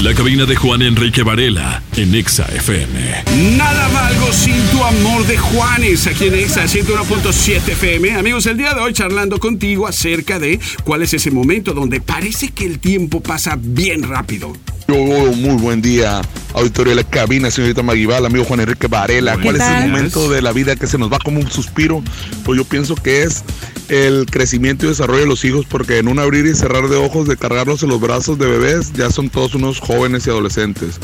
La 0.00 0.14
cabina 0.14 0.46
de 0.46 0.56
Juan 0.56 0.80
Enrique 0.80 1.22
Varela 1.22 1.82
en 1.94 2.14
Exa 2.14 2.46
FM. 2.46 3.24
Nada 3.58 3.86
valgo 3.88 4.32
sin 4.32 4.56
tu 4.72 4.82
amor 4.82 5.26
de 5.26 5.36
Juanes 5.36 6.06
aquí 6.06 6.28
en 6.28 6.36
Exa 6.36 6.64
101.7 6.64 7.68
FM. 7.68 8.12
Amigos, 8.12 8.46
el 8.46 8.56
día 8.56 8.72
de 8.72 8.80
hoy 8.80 8.94
charlando 8.94 9.38
contigo 9.38 9.86
acerca 9.86 10.38
de 10.38 10.58
cuál 10.84 11.02
es 11.02 11.12
ese 11.12 11.30
momento 11.30 11.74
donde 11.74 12.00
parece 12.00 12.48
que 12.48 12.64
el 12.64 12.78
tiempo 12.78 13.20
pasa 13.20 13.58
bien 13.60 14.04
rápido. 14.04 14.54
Muy 14.90 15.56
buen 15.56 15.80
día, 15.80 16.20
auditorio 16.52 16.96
de 16.96 17.02
la 17.04 17.08
cabina, 17.08 17.48
señorita 17.48 17.80
Maguibal, 17.80 18.26
amigo 18.26 18.44
Juan 18.44 18.58
Enrique 18.58 18.88
Varela. 18.88 19.38
¿Cuál 19.40 19.56
es 19.56 19.62
el 19.62 19.88
momento 19.88 20.28
de 20.28 20.42
la 20.42 20.52
vida 20.52 20.74
que 20.74 20.88
se 20.88 20.98
nos 20.98 21.12
va 21.12 21.18
como 21.20 21.38
un 21.38 21.48
suspiro? 21.48 22.02
Pues 22.44 22.58
yo 22.58 22.64
pienso 22.64 22.96
que 22.96 23.22
es 23.22 23.44
el 23.88 24.26
crecimiento 24.26 24.86
y 24.86 24.88
desarrollo 24.88 25.20
de 25.20 25.26
los 25.28 25.44
hijos, 25.44 25.64
porque 25.64 25.98
en 25.98 26.08
un 26.08 26.18
abrir 26.18 26.44
y 26.46 26.56
cerrar 26.56 26.88
de 26.88 26.96
ojos, 26.96 27.28
de 27.28 27.36
cargarlos 27.36 27.84
en 27.84 27.90
los 27.90 28.00
brazos 28.00 28.36
de 28.38 28.48
bebés, 28.48 28.92
ya 28.92 29.10
son 29.10 29.30
todos 29.30 29.54
unos 29.54 29.78
jóvenes 29.78 30.26
y 30.26 30.30
adolescentes. 30.30 30.98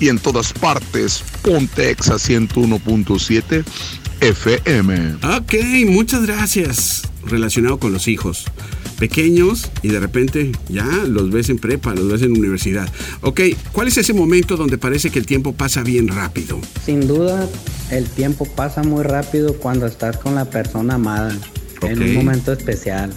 Y 0.00 0.10
en 0.10 0.18
todas 0.18 0.52
partes, 0.52 1.24
Pontex 1.40 2.10
a 2.10 2.16
101.7 2.16 3.64
FM. 4.20 5.14
Ok, 5.38 5.54
muchas 5.86 6.26
gracias. 6.26 7.08
Relacionado 7.24 7.78
con 7.78 7.94
los 7.94 8.06
hijos 8.06 8.44
pequeños 9.00 9.70
y 9.82 9.88
de 9.88 9.98
repente 9.98 10.52
ya 10.68 10.84
los 11.08 11.30
ves 11.32 11.48
en 11.48 11.58
prepa, 11.58 11.94
los 11.94 12.12
ves 12.12 12.22
en 12.22 12.32
universidad. 12.32 12.88
Ok, 13.22 13.40
¿cuál 13.72 13.88
es 13.88 13.96
ese 13.98 14.12
momento 14.12 14.56
donde 14.56 14.78
parece 14.78 15.10
que 15.10 15.18
el 15.18 15.26
tiempo 15.26 15.54
pasa 15.54 15.82
bien 15.82 16.06
rápido? 16.06 16.60
Sin 16.84 17.08
duda, 17.08 17.48
el 17.90 18.06
tiempo 18.06 18.44
pasa 18.44 18.82
muy 18.84 19.02
rápido 19.02 19.54
cuando 19.54 19.86
estás 19.86 20.18
con 20.18 20.34
la 20.36 20.44
persona 20.44 20.94
amada, 20.94 21.36
en 21.82 22.02
un 22.02 22.14
momento 22.14 22.52
especial, 22.52 23.10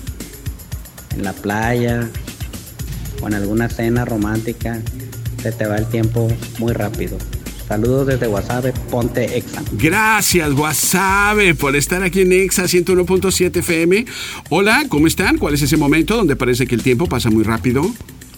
en 1.15 1.23
la 1.23 1.33
playa 1.33 2.09
o 3.21 3.27
en 3.27 3.33
alguna 3.33 3.67
cena 3.67 4.05
romántica, 4.05 4.81
se 5.41 5.51
te 5.51 5.65
va 5.67 5.75
el 5.75 5.85
tiempo 5.87 6.29
muy 6.59 6.71
rápido. 6.71 7.17
Saludos 7.67 8.07
desde 8.07 8.27
Guasave, 8.27 8.73
Ponte 8.91 9.37
Exa. 9.37 9.63
Gracias, 9.71 10.51
Guasave, 10.53 11.55
por 11.55 11.75
estar 11.75 12.03
aquí 12.03 12.21
en 12.21 12.33
Exa 12.33 12.63
101.7 12.63 13.57
FM. 13.59 14.05
Hola, 14.49 14.85
¿cómo 14.89 15.07
están? 15.07 15.37
¿Cuál 15.37 15.53
es 15.53 15.61
ese 15.61 15.77
momento 15.77 16.15
donde 16.17 16.35
parece 16.35 16.67
que 16.67 16.75
el 16.75 16.83
tiempo 16.83 17.07
pasa 17.07 17.29
muy 17.29 17.43
rápido? 17.43 17.83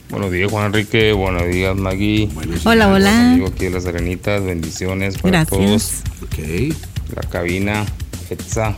Buenos 0.09 0.31
días, 0.31 0.51
Juan 0.51 0.67
Enrique. 0.67 1.11
Buenos 1.13 1.47
días, 1.51 1.75
Maggie. 1.75 2.29
hola, 2.63 2.89
hola. 2.89 3.31
Amigo 3.31 3.47
aquí 3.47 3.65
de 3.65 3.71
las 3.71 3.85
Arenitas. 3.87 4.43
Bendiciones 4.43 5.17
para 5.17 5.43
Gracias. 5.45 5.49
todos. 5.59 5.91
Ok. 6.23 6.75
La 7.15 7.21
cabina, 7.29 7.85
Exa 8.29 8.75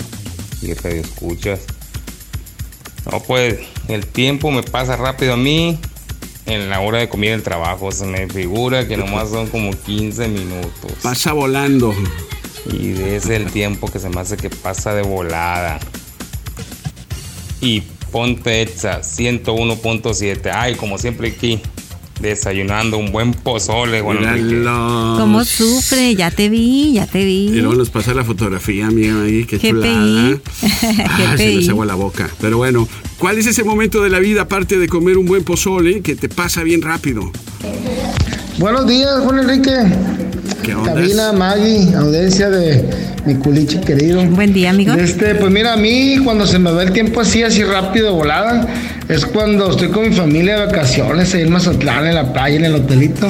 y 0.61 0.73
Radio 0.73 1.01
Escuchas. 1.01 1.59
No, 3.11 3.21
pues 3.21 3.59
el 3.89 4.05
tiempo 4.05 4.51
me 4.51 4.63
pasa 4.63 4.95
rápido 4.95 5.33
a 5.33 5.37
mí 5.37 5.77
en 6.47 6.69
la 6.69 6.79
hora 6.79 6.99
de 6.99 7.09
comida 7.09 7.33
el 7.33 7.43
trabajo. 7.43 7.91
Se 7.91 8.05
me 8.05 8.27
figura 8.27 8.87
que 8.87 8.97
nomás 8.97 9.29
son 9.29 9.47
como 9.47 9.71
15 9.71 10.27
minutos. 10.27 10.93
Pasa 11.03 11.33
volando. 11.33 11.93
Y 12.71 12.93
es 13.01 13.29
el 13.29 13.51
tiempo 13.51 13.87
que 13.89 13.99
se 13.99 14.09
me 14.09 14.19
hace 14.19 14.37
que 14.37 14.49
pasa 14.49 14.93
de 14.93 15.03
volada. 15.03 15.79
Y 17.61 17.81
ponte 18.11 18.61
Etza 18.61 19.01
101.7. 19.01 20.51
Ay, 20.53 20.75
como 20.75 20.97
siempre 20.97 21.29
aquí 21.29 21.61
desayunando 22.19 22.97
un 22.97 23.11
buen 23.11 23.33
pozole, 23.33 24.01
Juan 24.01 24.17
¿Cómo 25.17 25.43
sufre? 25.45 26.15
Ya 26.15 26.31
te 26.31 26.49
vi, 26.49 26.93
ya 26.93 27.05
te 27.05 27.23
vi. 27.23 27.47
Y 27.47 27.61
luego 27.61 27.75
nos 27.75 27.89
pasa 27.89 28.13
la 28.13 28.23
fotografía, 28.23 28.89
mía 28.89 29.21
ahí, 29.21 29.45
qué 29.45 29.59
chulada. 29.59 30.39
ah, 31.05 31.35
se 31.37 31.55
nos 31.55 31.69
agua 31.69 31.85
la 31.85 31.95
boca. 31.95 32.29
Pero 32.39 32.57
bueno, 32.57 32.87
¿cuál 33.17 33.37
es 33.37 33.47
ese 33.47 33.63
momento 33.63 34.03
de 34.03 34.09
la 34.09 34.19
vida, 34.19 34.43
aparte 34.43 34.77
de 34.77 34.87
comer 34.87 35.17
un 35.17 35.25
buen 35.25 35.43
pozole, 35.43 36.01
que 36.01 36.15
te 36.15 36.29
pasa 36.29 36.63
bien 36.63 36.81
rápido? 36.81 37.31
Buenos 38.59 38.87
días, 38.87 39.19
Juan 39.23 39.39
Enrique. 39.39 39.71
¿Qué 40.63 40.73
onda? 40.73 40.93
Cabina, 40.93 41.31
Maggie, 41.31 41.95
audiencia 41.95 42.49
de 42.49 42.83
mi 43.25 43.35
culiche 43.35 43.81
querido. 43.81 44.23
Buen 44.25 44.53
día, 44.53 44.71
amigo. 44.71 44.93
Este, 44.93 45.35
pues 45.35 45.51
mira, 45.51 45.73
a 45.73 45.77
mí 45.77 46.17
cuando 46.23 46.47
se 46.47 46.59
me 46.59 46.71
va 46.71 46.83
el 46.83 46.91
tiempo 46.91 47.21
así, 47.21 47.43
así 47.43 47.63
rápido, 47.63 48.13
volada, 48.13 48.67
es 49.07 49.25
cuando 49.25 49.71
estoy 49.71 49.89
con 49.89 50.09
mi 50.09 50.15
familia 50.15 50.59
de 50.59 50.65
vacaciones, 50.65 51.33
en 51.35 51.51
Mazatlán, 51.51 52.07
en 52.07 52.15
la 52.15 52.33
playa, 52.33 52.55
en 52.55 52.65
el 52.65 52.75
hotelito. 52.75 53.29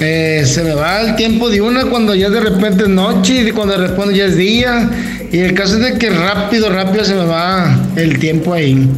Eh, 0.00 0.44
se 0.46 0.62
me 0.64 0.72
va 0.72 1.02
el 1.02 1.16
tiempo 1.16 1.50
de 1.50 1.60
una 1.60 1.84
cuando 1.84 2.14
ya 2.14 2.30
de 2.30 2.40
repente 2.40 2.84
es 2.84 2.88
noche 2.88 3.42
y 3.46 3.50
cuando 3.52 3.78
de 3.78 3.86
repente 3.86 4.16
ya 4.16 4.24
es 4.24 4.36
día. 4.36 4.90
Y 5.32 5.38
el 5.38 5.54
caso 5.54 5.76
es 5.76 5.82
de 5.82 5.98
que 5.98 6.10
rápido, 6.10 6.70
rápido 6.70 7.04
se 7.04 7.14
me 7.14 7.24
va 7.24 7.72
el 7.96 8.18
tiempo 8.18 8.52
ahí. 8.52 8.88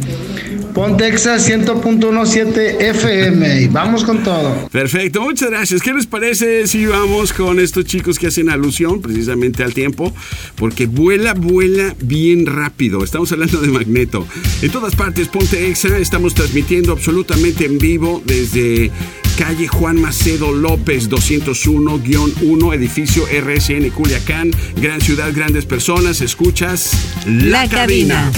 Pontexa 0.73 1.37
100.17 1.37 2.81
FM 2.81 3.61
y 3.61 3.67
vamos 3.67 4.03
con 4.03 4.23
todo. 4.23 4.67
Perfecto, 4.71 5.21
muchas 5.21 5.49
gracias. 5.51 5.81
¿Qué 5.81 5.93
les 5.93 6.07
parece 6.07 6.67
si 6.67 6.85
vamos 6.85 7.31
con 7.33 7.59
estos 7.59 7.85
chicos 7.85 8.17
que 8.17 8.27
hacen 8.27 8.49
alusión 8.49 9.01
precisamente 9.01 9.63
al 9.63 9.73
tiempo? 9.73 10.13
Porque 10.55 10.87
vuela, 10.87 11.33
vuela 11.33 11.95
bien 12.01 12.45
rápido. 12.45 13.03
Estamos 13.03 13.31
hablando 13.31 13.59
de 13.59 13.67
Magneto. 13.67 14.27
En 14.61 14.71
todas 14.71 14.95
partes, 14.95 15.27
Ponte 15.27 15.67
Exa, 15.69 15.97
estamos 15.97 16.33
transmitiendo 16.33 16.91
absolutamente 16.91 17.65
en 17.65 17.77
vivo 17.77 18.23
desde 18.25 18.91
calle 19.37 19.67
Juan 19.67 19.99
Macedo 19.99 20.51
López 20.51 21.09
201-1, 21.09 22.73
edificio 22.73 23.25
RSN 23.25 23.89
Culiacán, 23.89 24.51
gran 24.75 25.01
ciudad, 25.01 25.31
grandes 25.33 25.65
personas. 25.65 26.21
Escuchas 26.21 26.91
La, 27.25 27.67
cabina. 27.67 28.31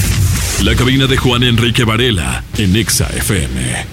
La 0.63 0.75
cabina 0.75 1.05
de 1.05 1.17
Juan 1.17 1.43
Enrique 1.43 1.83
Varela 1.83 2.43
en 2.57 2.75
Exa 2.75 3.07
FM. 3.07 3.85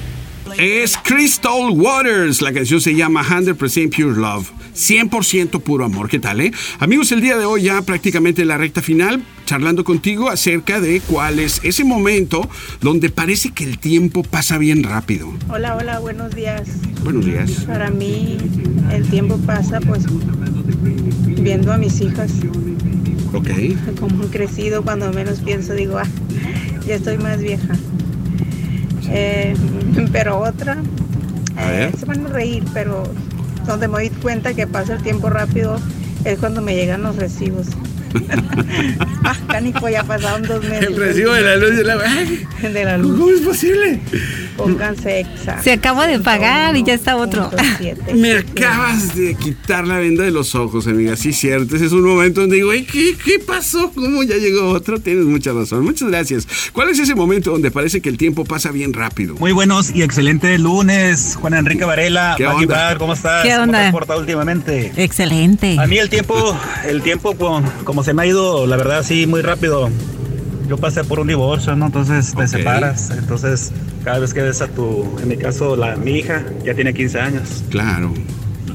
Es 0.57 0.97
Crystal 0.97 1.71
Waters. 1.71 2.41
La 2.41 2.53
canción 2.53 2.81
se 2.81 2.95
llama 2.95 3.25
100% 3.25 3.91
Pure 3.91 4.17
Love. 4.17 4.51
100% 4.75 5.61
puro 5.61 5.85
amor. 5.85 6.09
¿Qué 6.09 6.19
tal, 6.19 6.41
eh? 6.41 6.53
Amigos, 6.79 7.13
el 7.13 7.21
día 7.21 7.37
de 7.37 7.45
hoy 7.45 7.63
ya 7.65 7.83
prácticamente 7.83 8.45
la 8.45 8.57
recta 8.57 8.81
final, 8.81 9.23
charlando 9.45 9.85
contigo 9.85 10.31
acerca 10.31 10.81
de 10.81 11.01
cuál 11.01 11.41
es 11.41 11.61
ese 11.63 11.85
momento 11.85 12.49
donde 12.81 13.11
parece 13.11 13.51
que 13.51 13.65
el 13.65 13.79
tiempo 13.79 14.23
pasa 14.23 14.57
bien 14.57 14.83
rápido. 14.83 15.31
Hola, 15.49 15.77
hola, 15.77 15.99
buenos 15.99 16.35
días. 16.35 16.69
Buenos 17.03 17.27
días. 17.27 17.51
Para 17.67 17.91
mí, 17.91 18.39
el 18.93 19.07
tiempo 19.09 19.37
pasa 19.39 19.81
pues 19.81 20.05
viendo 21.41 21.73
a 21.73 21.77
mis 21.77 22.01
hijas. 22.01 22.33
Ok. 23.35 23.49
Como 23.99 24.23
han 24.23 24.29
crecido, 24.29 24.83
cuando 24.83 25.13
menos 25.13 25.41
pienso, 25.41 25.75
digo, 25.75 25.99
ah, 25.99 26.07
ya 26.87 26.97
estoy 26.97 27.19
más 27.19 27.41
vieja. 27.41 27.75
Eh, 29.09 29.55
pero 30.13 30.39
otra, 30.39 30.79
eh, 31.59 31.93
se 31.99 32.05
van 32.07 32.27
a 32.27 32.29
reír, 32.29 32.65
pero 32.73 33.05
donde 33.67 33.89
me 33.89 33.95
doy 33.95 34.11
cuenta 34.11 34.55
que 34.55 34.67
pasa 34.67 34.95
el 34.95 35.03
tiempo 35.03 35.31
rápido 35.31 35.79
es 36.25 36.39
cuando 36.39 36.63
me 36.63 36.75
llegan 36.75 37.03
los 37.03 37.17
recibos. 37.17 37.67
ah, 39.25 39.37
cánico, 39.49 39.89
ya 39.89 40.05
pasaron 40.05 40.43
dos 40.43 40.63
meses. 40.65 40.89
El 40.89 40.97
recibo 40.97 41.33
de 41.33 41.43
la 41.43 41.57
luz 41.57 41.77
de 41.77 41.85
la, 41.85 41.97
de 41.97 42.85
la 42.85 42.99
luz. 42.99 43.19
¿Cómo 43.19 43.31
es 43.31 43.41
posible? 43.41 44.01
Pónganse 44.57 45.21
exa. 45.21 45.63
Se 45.63 45.73
acaba 45.73 46.07
de 46.07 46.19
pagar 46.19 46.77
y 46.77 46.83
ya 46.83 46.95
está 46.95 47.17
otro. 47.17 47.51
Me 48.15 48.33
acabas 48.33 49.15
de 49.15 49.35
quitar 49.35 49.87
la 49.87 49.99
venda 49.99 50.25
de 50.25 50.31
los 50.31 50.55
ojos, 50.55 50.87
amiga. 50.87 51.17
Sí, 51.17 51.33
cierto. 51.33 51.77
Ese 51.77 51.87
es 51.87 51.93
un 51.93 52.05
momento 52.05 52.43
donde 52.43 52.57
digo, 52.57 52.71
¿qué, 52.71 53.17
¿qué 53.25 53.39
pasó? 53.39 53.91
¿Cómo 53.95 54.23
ya 54.23 54.37
llegó 54.37 54.69
otro? 54.69 55.01
Tienes 55.01 55.25
mucha 55.25 55.53
razón. 55.53 55.85
Muchas 55.85 56.09
gracias. 56.09 56.47
¿Cuál 56.73 56.91
es 56.91 56.99
ese 56.99 57.15
momento 57.15 57.51
donde 57.51 57.71
parece 57.71 58.01
que 58.01 58.09
el 58.09 58.19
tiempo 58.19 58.45
pasa 58.45 58.71
bien 58.71 58.93
rápido? 58.93 59.35
Muy 59.37 59.53
buenos 59.53 59.95
y 59.95 60.03
excelentes 60.03 60.61
lunes. 60.61 61.37
Juan 61.41 61.55
Enrique 61.55 61.85
Varela. 61.85 62.35
¿Qué 62.37 62.47
onda? 62.47 62.97
¿Cómo 62.99 63.15
estás? 63.15 63.43
¿Qué 63.43 63.55
onda? 63.55 63.65
¿Cómo 63.65 63.73
te 63.73 63.79
has 63.79 63.93
portado 63.93 64.21
últimamente? 64.21 64.93
Excelente. 64.97 65.77
A 65.79 65.87
mí 65.87 65.99
el 65.99 66.09
tiempo, 66.09 66.57
el 66.87 67.03
tiempo 67.03 67.35
como 67.85 68.05
se 68.05 68.15
me 68.15 68.23
ha 68.23 68.27
ido, 68.27 68.67
la 68.67 68.77
verdad, 68.77 69.03
sí, 69.05 69.27
muy 69.27 69.43
rápido. 69.43 69.91
Yo 70.69 70.77
pasé 70.79 71.05
por 71.05 71.21
un 71.21 71.29
divorcio, 71.29 71.77
¿no? 71.77 71.87
Entonces 71.87 72.35
te 72.35 72.47
separas. 72.47 73.11
Entonces, 73.11 73.73
cada 74.05 74.19
vez 74.19 74.35
que 74.35 74.43
ves 74.43 74.61
a 74.61 74.69
tu, 74.69 75.19
en 75.21 75.29
mi 75.29 75.37
caso, 75.37 75.77
la, 75.77 75.97
mi 75.97 76.19
hija, 76.19 76.45
ya 76.65 76.75
tiene 76.75 76.93
15 76.93 77.21
años. 77.21 77.65
Claro. 77.71 78.13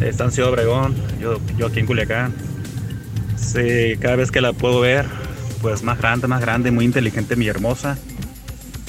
Está 0.01 0.29
Ciudad 0.31 0.51
Obregón, 0.51 0.95
yo, 1.19 1.39
yo 1.57 1.67
aquí 1.67 1.79
en 1.79 1.85
Culiacán. 1.85 2.33
Sí, 3.35 3.97
cada 3.99 4.15
vez 4.15 4.31
que 4.31 4.41
la 4.41 4.53
puedo 4.53 4.79
ver, 4.79 5.05
pues 5.61 5.83
más 5.83 5.97
grande, 5.97 6.27
más 6.27 6.41
grande, 6.41 6.71
muy 6.71 6.85
inteligente, 6.85 7.35
mi 7.35 7.47
hermosa. 7.47 7.97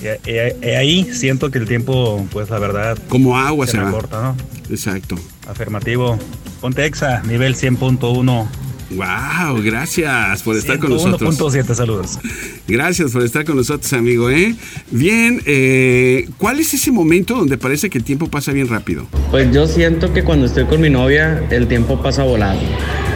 Y, 0.01 0.68
ahí 0.68 1.05
siento 1.12 1.51
que 1.51 1.59
el 1.59 1.66
tiempo, 1.66 2.27
pues 2.31 2.51
la 2.51 2.59
verdad. 2.59 2.98
Como 3.09 3.37
agua 3.37 3.66
se, 3.66 3.72
se 3.72 3.90
corta, 3.90 4.22
¿no? 4.22 4.37
Exacto. 4.70 5.16
Afirmativo. 5.48 6.18
Ponte 6.61 6.85
Exa, 6.85 7.22
nivel 7.22 7.57
100.1. 7.57 8.46
Wow, 8.90 9.62
gracias 9.62 10.42
por 10.42 10.57
estar 10.57 10.79
con 10.79 10.90
nosotros. 10.90 11.38
1.7, 11.38 11.74
saludos. 11.74 12.18
Gracias 12.66 13.12
por 13.12 13.22
estar 13.22 13.44
con 13.44 13.57
nosotros, 13.57 13.92
amigo. 13.92 14.31
¿eh? 14.31 14.55
Bien, 14.90 15.42
eh, 15.44 16.29
¿cuál 16.38 16.59
es 16.59 16.72
ese 16.72 16.90
momento 16.90 17.35
donde 17.37 17.59
parece 17.59 17.90
que 17.90 17.98
el 17.98 18.05
tiempo 18.05 18.29
pasa 18.29 18.53
bien 18.53 18.68
rápido? 18.68 19.07
Pues 19.31 19.53
yo 19.53 19.66
siento 19.66 20.12
que 20.12 20.24
cuando 20.24 20.46
estoy 20.46 20.64
con 20.64 20.81
mi 20.81 20.88
novia, 20.88 21.46
el 21.51 21.68
tiempo 21.68 22.01
pasa 22.03 22.24
volando. 22.24 22.64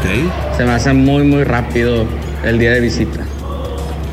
Okay. 0.00 0.30
Se 0.56 0.64
me 0.64 0.72
hace 0.72 0.92
muy, 0.92 1.24
muy 1.24 1.44
rápido 1.44 2.06
el 2.44 2.58
día 2.58 2.72
de 2.72 2.80
visita. 2.80 3.24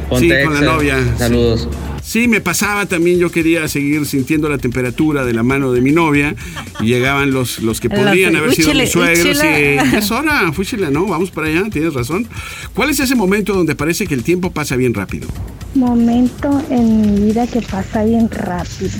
Ponte 0.10 0.40
sí, 0.40 0.46
con 0.46 0.54
la 0.54 0.62
novia. 0.62 0.98
Saludos. 1.18 1.68
Sí, 1.72 1.89
me 2.28 2.42
pasaba 2.42 2.86
también, 2.88 3.20
yo 3.20 3.32
quería 3.32 3.68
seguir 3.68 4.06
sintiendo 4.06 4.50
la 4.50 4.58
temperatura 4.58 5.26
de 5.26 5.34
la 5.34 5.44
mano 5.44 5.72
de 5.72 5.82
mi 5.82 5.92
novia 5.92 6.36
y 6.80 6.88
llegaban 6.88 7.32
los, 7.32 7.60
los 7.60 7.80
que 7.80 7.90
podrían 7.90 8.36
haber 8.36 8.56
sido 8.56 8.74
mis 8.74 8.92
suegros 8.92 9.38
y 9.44 9.96
es 9.96 10.12
hora, 10.12 10.52
fúchila, 10.52 10.90
¿no? 10.90 11.06
Vamos 11.06 11.30
para 11.32 11.48
allá, 11.48 11.70
tienes 11.70 11.94
razón. 11.94 12.28
¿Cuál 12.74 12.90
es 12.90 13.00
ese 13.00 13.16
momento 13.16 13.54
donde 13.54 13.76
parece 13.76 14.08
que 14.08 14.16
el 14.16 14.24
tiempo 14.24 14.52
pasa 14.52 14.76
bien 14.76 14.94
rápido? 14.94 15.28
Momento 15.76 16.64
en 16.70 17.02
mi 17.02 17.28
vida 17.28 17.46
que 17.46 17.62
pasa 17.62 18.04
bien 18.04 18.30
rápido. 18.32 18.92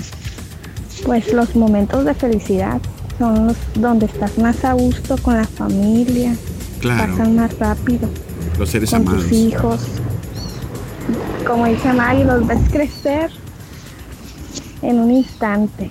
Pues 1.04 1.32
los 1.32 1.56
momentos 1.56 2.04
de 2.04 2.14
felicidad 2.14 2.80
son 3.18 3.48
los 3.48 3.56
donde 3.74 4.06
estás 4.06 4.38
más 4.38 4.64
a 4.64 4.74
gusto 4.74 5.16
con 5.18 5.36
la 5.36 5.46
familia. 5.46 6.36
Claro. 6.80 7.12
Pasan 7.12 7.36
más 7.36 7.58
rápido. 7.58 8.08
Los 8.58 8.70
seres 8.70 8.90
con 8.90 9.02
amados. 9.02 9.24
Tus 9.24 9.32
hijos, 9.32 9.80
como 11.46 11.66
dice 11.66 11.92
Maggie, 11.92 12.24
los 12.24 12.46
ves 12.46 12.60
crecer 12.70 13.30
en 14.82 14.98
un 14.98 15.10
instante. 15.10 15.90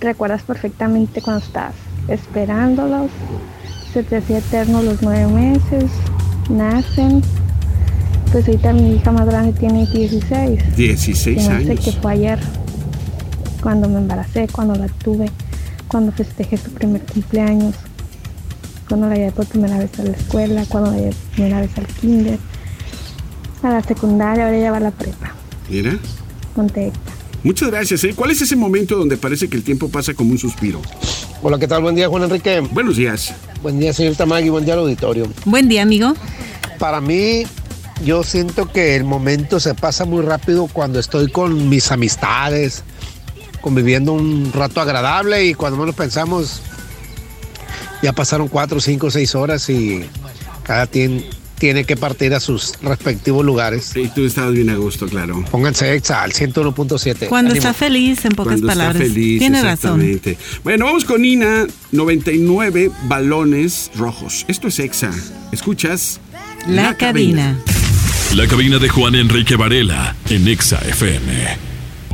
Recuerdas 0.00 0.42
perfectamente 0.42 1.22
cuando 1.22 1.44
estás 1.44 1.74
esperándolos, 2.08 3.10
se 3.92 4.02
te 4.02 4.16
hacía 4.16 4.38
eterno 4.38 4.82
los 4.82 5.02
nueve 5.02 5.26
meses, 5.26 5.90
nacen. 6.50 7.22
Pues 8.32 8.46
ahorita 8.48 8.72
mi 8.72 8.96
hija 8.96 9.12
más 9.12 9.26
grande 9.26 9.52
tiene 9.52 9.86
16. 9.86 10.76
16 10.76 11.48
no 11.48 11.54
años. 11.54 11.66
sé 11.66 11.74
qué 11.76 11.92
fue 11.92 12.12
ayer, 12.12 12.38
cuando 13.62 13.88
me 13.88 13.98
embaracé, 13.98 14.48
cuando 14.48 14.74
la 14.74 14.88
tuve, 14.88 15.30
cuando 15.86 16.12
festejé 16.12 16.56
su 16.56 16.70
primer 16.72 17.02
cumpleaños, 17.02 17.74
cuando 18.88 19.08
la 19.08 19.16
llevé 19.16 19.32
por 19.32 19.46
primera 19.46 19.78
vez 19.78 19.98
a 20.00 20.04
la 20.04 20.12
escuela, 20.12 20.64
cuando 20.68 20.90
la 20.90 20.96
llevé 20.96 21.10
por 21.10 21.34
primera 21.34 21.60
vez 21.60 21.78
al 21.78 21.86
kinder 21.86 22.38
a 23.62 23.70
la 23.70 23.82
secundaria, 23.82 24.46
ahora 24.46 24.58
ya 24.58 24.70
va 24.70 24.76
a 24.78 24.80
la 24.80 24.90
prepa. 24.90 25.32
Mira. 25.68 25.98
Contesta. 26.54 26.98
Muchas 27.42 27.70
gracias. 27.70 28.04
¿eh? 28.04 28.14
¿Cuál 28.14 28.30
es 28.30 28.40
ese 28.42 28.54
momento 28.54 28.96
donde 28.96 29.16
parece 29.16 29.48
que 29.48 29.56
el 29.56 29.64
tiempo 29.64 29.88
pasa 29.88 30.14
como 30.14 30.30
un 30.30 30.38
suspiro? 30.38 30.80
Hola, 31.42 31.58
¿qué 31.58 31.66
tal? 31.66 31.82
Buen 31.82 31.96
día, 31.96 32.08
Juan 32.08 32.22
Enrique. 32.24 32.60
Buenos 32.60 32.96
días. 32.96 33.34
Buen 33.62 33.80
día, 33.80 33.92
señor 33.92 34.14
Tamagui. 34.14 34.48
Buen 34.48 34.64
día 34.64 34.74
al 34.74 34.80
auditorio. 34.80 35.26
Buen 35.44 35.68
día, 35.68 35.82
amigo. 35.82 36.14
Para 36.78 37.00
mí, 37.00 37.42
yo 38.04 38.22
siento 38.22 38.70
que 38.70 38.94
el 38.94 39.04
momento 39.04 39.58
se 39.58 39.74
pasa 39.74 40.04
muy 40.04 40.22
rápido 40.22 40.68
cuando 40.72 41.00
estoy 41.00 41.30
con 41.30 41.68
mis 41.68 41.90
amistades, 41.90 42.84
conviviendo 43.60 44.12
un 44.12 44.52
rato 44.52 44.80
agradable 44.80 45.44
y 45.46 45.54
cuando 45.54 45.78
menos 45.78 45.96
pensamos, 45.96 46.62
ya 48.02 48.12
pasaron 48.12 48.48
cuatro, 48.48 48.80
cinco, 48.80 49.10
seis 49.10 49.34
horas 49.34 49.68
y 49.68 50.04
cada 50.62 50.86
quien 50.86 51.24
tiene 51.62 51.84
que 51.84 51.96
partir 51.96 52.34
a 52.34 52.40
sus 52.40 52.74
respectivos 52.82 53.44
lugares. 53.46 53.84
Sí, 53.94 54.10
tú 54.12 54.24
estabas 54.24 54.52
bien 54.52 54.68
a 54.68 54.74
gusto, 54.74 55.06
claro. 55.06 55.44
Pónganse 55.48 55.94
exa 55.94 56.20
al 56.24 56.32
101.7. 56.32 57.28
Cuando 57.28 57.54
está 57.54 57.72
feliz, 57.72 58.24
en 58.24 58.32
pocas 58.32 58.54
Cuando 58.54 58.66
palabras. 58.66 59.00
Está 59.00 59.14
feliz, 59.14 59.38
Tiene 59.38 59.58
exactamente. 59.60 60.32
razón. 60.34 60.60
Bueno, 60.64 60.86
vamos 60.86 61.04
con 61.04 61.22
Nina, 61.22 61.68
99 61.92 62.90
balones 63.04 63.92
rojos. 63.96 64.44
Esto 64.48 64.66
es 64.66 64.80
exa. 64.80 65.12
¿Escuchas? 65.52 66.18
La, 66.66 66.82
La 66.82 66.96
cabina. 66.96 67.56
cabina. 67.60 68.34
La 68.34 68.48
cabina 68.48 68.78
de 68.80 68.88
Juan 68.88 69.14
Enrique 69.14 69.54
Varela 69.54 70.16
en 70.30 70.48
Exa 70.48 70.78
FM. 70.80 71.71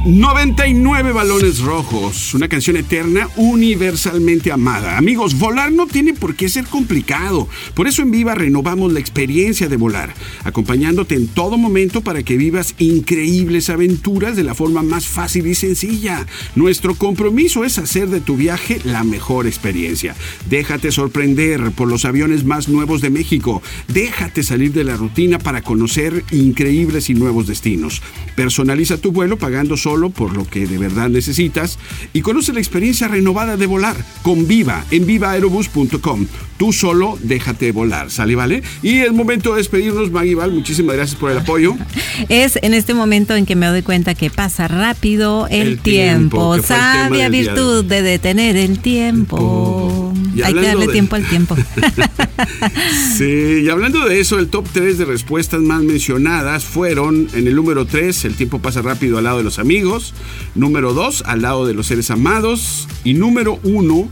99 0.09 1.13
balones 1.13 1.59
rojos, 1.61 2.33
una 2.33 2.49
canción 2.49 2.79
eterna 2.79 3.29
universalmente 3.37 4.51
amada. 4.51 4.97
Amigos, 4.97 5.39
volar 5.39 5.71
no 5.71 5.87
tiene 5.87 6.15
por 6.15 6.35
qué 6.35 6.49
ser 6.49 6.65
complicado. 6.65 7.47
Por 7.75 7.87
eso 7.87 8.01
en 8.01 8.11
Viva 8.11 8.35
renovamos 8.35 8.91
la 8.91 9.01
experiencia 9.01 9.69
de 9.69 9.77
volar, 9.77 10.15
acompañándote 10.45 11.15
en 11.15 11.29
todo 11.29 11.59
momento 11.59 12.01
para 12.01 12.23
que 12.23 12.39
vivas 12.39 12.75
increíbles 12.79 13.69
aventuras 13.69 14.35
de 14.35 14.45
la 14.45 14.55
forma 14.55 14.83
más 14.83 15.07
fácil 15.07 15.47
y 15.47 15.55
sencilla. 15.55 16.27
Nuestro 16.55 16.95
compromiso 16.95 17.63
es 17.65 17.77
hacer 17.77 18.09
de 18.09 18.23
tu 18.23 18.35
viaje 18.39 18.81
la 18.85 19.05
mejor 19.05 19.47
experiencia. 19.47 20.17
Déjate 20.49 20.91
sorprender 20.91 21.71
por 21.73 21.87
los 21.87 22.07
aviones 22.07 22.45
más 22.45 22.71
nuevos 22.71 23.03
de 23.03 23.11
México. 23.11 23.61
Déjate 23.89 24.43
salir 24.43 24.73
de 24.73 24.85
la 24.85 24.97
rutina 24.97 25.39
para 25.39 25.61
conocer 25.61 26.25
increíbles 26.31 27.11
y 27.11 27.15
nuevos 27.15 27.47
destinos. 27.47 28.01
Personaliza 28.37 28.97
tu 28.97 29.13
vuelo 29.13 29.37
pagando 29.37 29.77
solo 29.77 29.98
por 30.11 30.35
lo 30.35 30.45
que 30.45 30.67
de 30.67 30.79
verdad 30.79 31.09
necesitas 31.09 31.79
y 32.13 32.21
conoce 32.21 32.53
la 32.53 32.61
experiencia 32.61 33.09
renovada 33.09 33.57
de 33.57 33.67
volar 33.67 33.97
con 34.23 34.47
Viva 34.47 34.85
en 34.91 35.05
vivaerobus.com. 35.05 36.27
Tú 36.57 36.73
solo 36.73 37.19
déjate 37.23 37.71
volar, 37.73 38.11
¿sale, 38.11 38.35
vale? 38.35 38.63
Y 38.83 38.99
es 38.99 39.13
momento 39.13 39.53
de 39.53 39.59
despedirnos, 39.59 40.11
Maggie 40.11 40.35
Val. 40.35 40.53
Muchísimas 40.53 40.97
gracias 40.97 41.19
por 41.19 41.31
el 41.31 41.39
apoyo. 41.39 41.77
Es 42.29 42.59
en 42.63 42.75
este 42.75 42.95
momento 42.95 43.37
en 43.37 43.47
que 43.47 43.55
me 43.55 43.67
doy 43.67 43.83
cuenta 43.83 44.15
que 44.15 44.29
pasa 44.29 44.67
rápido 44.67 45.47
el, 45.49 45.69
El 45.69 45.79
tiempo. 45.79 46.39
tiempo, 46.39 46.55
el 46.57 46.65
Sabia 46.65 47.29
virtud 47.29 47.85
de 47.85 48.03
detener 48.03 48.57
el 48.57 48.81
tiempo. 48.81 50.08
Y 50.39 50.43
Hay 50.43 50.55
que 50.55 50.61
darle 50.63 50.87
de- 50.87 50.93
tiempo 50.93 51.17
al 51.17 51.25
tiempo. 51.29 51.57
Sí, 53.17 53.63
y 53.65 53.69
hablando 53.69 54.05
de 54.07 54.21
eso, 54.21 54.39
el 54.39 54.49
top 54.49 54.65
3 54.73 54.97
de 54.99 55.05
respuestas 55.05 55.61
más 55.61 55.83
mencionadas 55.83 56.65
fueron 56.65 57.29
en 57.35 57.49
el 57.49 57.57
número 57.57 57.85
3, 57.85 58.25
el 58.27 58.35
tiempo 58.35 58.61
pasa 58.61 58.81
rápido 58.81 59.19
al 59.19 59.25
lado 59.25 59.39
de 59.39 59.45
los 59.45 59.59
amigos, 59.59 60.15
número 60.55 60.95
2, 60.95 61.25
al 61.27 61.43
lado 61.43 61.67
de 61.67 61.75
los 61.75 61.89
seres 61.89 62.11
amados, 62.13 62.87
y 63.03 63.15
número 63.15 63.59
1, 63.65 64.09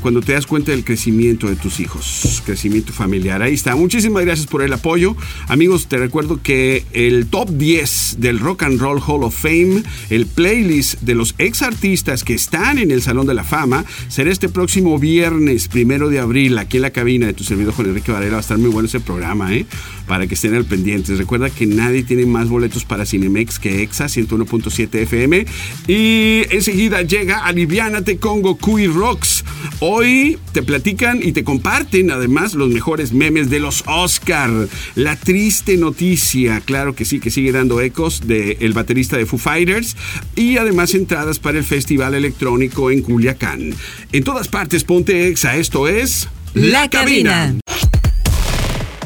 cuando 0.00 0.20
te 0.20 0.32
das 0.32 0.46
cuenta 0.46 0.72
del 0.72 0.84
crecimiento 0.84 1.48
de 1.48 1.56
tus 1.56 1.80
hijos, 1.80 2.42
crecimiento 2.44 2.92
familiar. 2.92 3.42
Ahí 3.42 3.54
está. 3.54 3.76
Muchísimas 3.76 4.24
gracias 4.24 4.46
por 4.46 4.62
el 4.62 4.72
apoyo. 4.72 5.16
Amigos, 5.48 5.86
te 5.88 5.98
recuerdo 5.98 6.40
que 6.42 6.84
el 6.92 7.26
top 7.26 7.50
10 7.50 8.16
del 8.18 8.38
Rock 8.38 8.64
and 8.64 8.80
Roll 8.80 9.00
Hall 9.06 9.24
of 9.24 9.36
Fame, 9.36 9.82
el 10.08 10.26
playlist 10.26 11.00
de 11.00 11.14
los 11.14 11.34
ex 11.38 11.62
artistas 11.62 12.24
que 12.24 12.34
están 12.34 12.78
en 12.78 12.90
el 12.90 13.02
Salón 13.02 13.26
de 13.26 13.34
la 13.34 13.44
Fama, 13.44 13.84
será 14.08 14.30
este 14.30 14.48
próximo 14.48 14.98
viernes, 14.98 15.68
primero 15.68 16.08
de 16.08 16.20
abril, 16.20 16.58
aquí 16.58 16.78
en 16.78 16.82
la 16.82 16.90
cabina 16.90 17.26
de 17.26 17.32
tu 17.32 17.44
servidor 17.44 17.74
Juan 17.74 17.88
Enrique 17.88 18.12
Varela. 18.12 18.32
Va 18.32 18.38
a 18.38 18.40
estar 18.40 18.58
muy 18.58 18.70
bueno 18.70 18.86
ese 18.88 19.00
programa, 19.00 19.54
¿eh? 19.54 19.66
Para 20.10 20.26
que 20.26 20.34
estén 20.34 20.56
al 20.56 20.64
pendiente. 20.64 21.14
Recuerda 21.14 21.50
que 21.50 21.68
nadie 21.68 22.02
tiene 22.02 22.26
más 22.26 22.48
boletos 22.48 22.84
para 22.84 23.06
Cinemex 23.06 23.60
que 23.60 23.84
EXA 23.84 24.06
101.7 24.06 24.92
FM. 25.02 25.46
Y 25.86 26.42
enseguida 26.50 27.02
llega 27.02 27.44
Aliviánate 27.44 28.18
con 28.18 28.42
Goku 28.42 28.80
y 28.80 28.88
Rocks. 28.88 29.44
Hoy 29.78 30.36
te 30.50 30.64
platican 30.64 31.20
y 31.22 31.30
te 31.30 31.44
comparten 31.44 32.10
además 32.10 32.54
los 32.54 32.70
mejores 32.70 33.12
memes 33.12 33.50
de 33.50 33.60
los 33.60 33.84
Oscar. 33.86 34.50
La 34.96 35.14
triste 35.14 35.76
noticia, 35.76 36.60
claro 36.60 36.96
que 36.96 37.04
sí, 37.04 37.20
que 37.20 37.30
sigue 37.30 37.52
dando 37.52 37.80
ecos 37.80 38.26
del 38.26 38.72
baterista 38.72 39.16
de 39.16 39.26
Foo 39.26 39.38
Fighters. 39.38 39.96
Y 40.34 40.56
además 40.56 40.92
entradas 40.94 41.38
para 41.38 41.58
el 41.58 41.64
Festival 41.64 42.16
Electrónico 42.16 42.90
en 42.90 43.02
Culiacán. 43.02 43.72
En 44.10 44.24
todas 44.24 44.48
partes, 44.48 44.82
ponte 44.82 45.28
exa. 45.28 45.56
Esto 45.56 45.86
es. 45.86 46.28
La 46.52 46.90
cabina. 46.90 47.54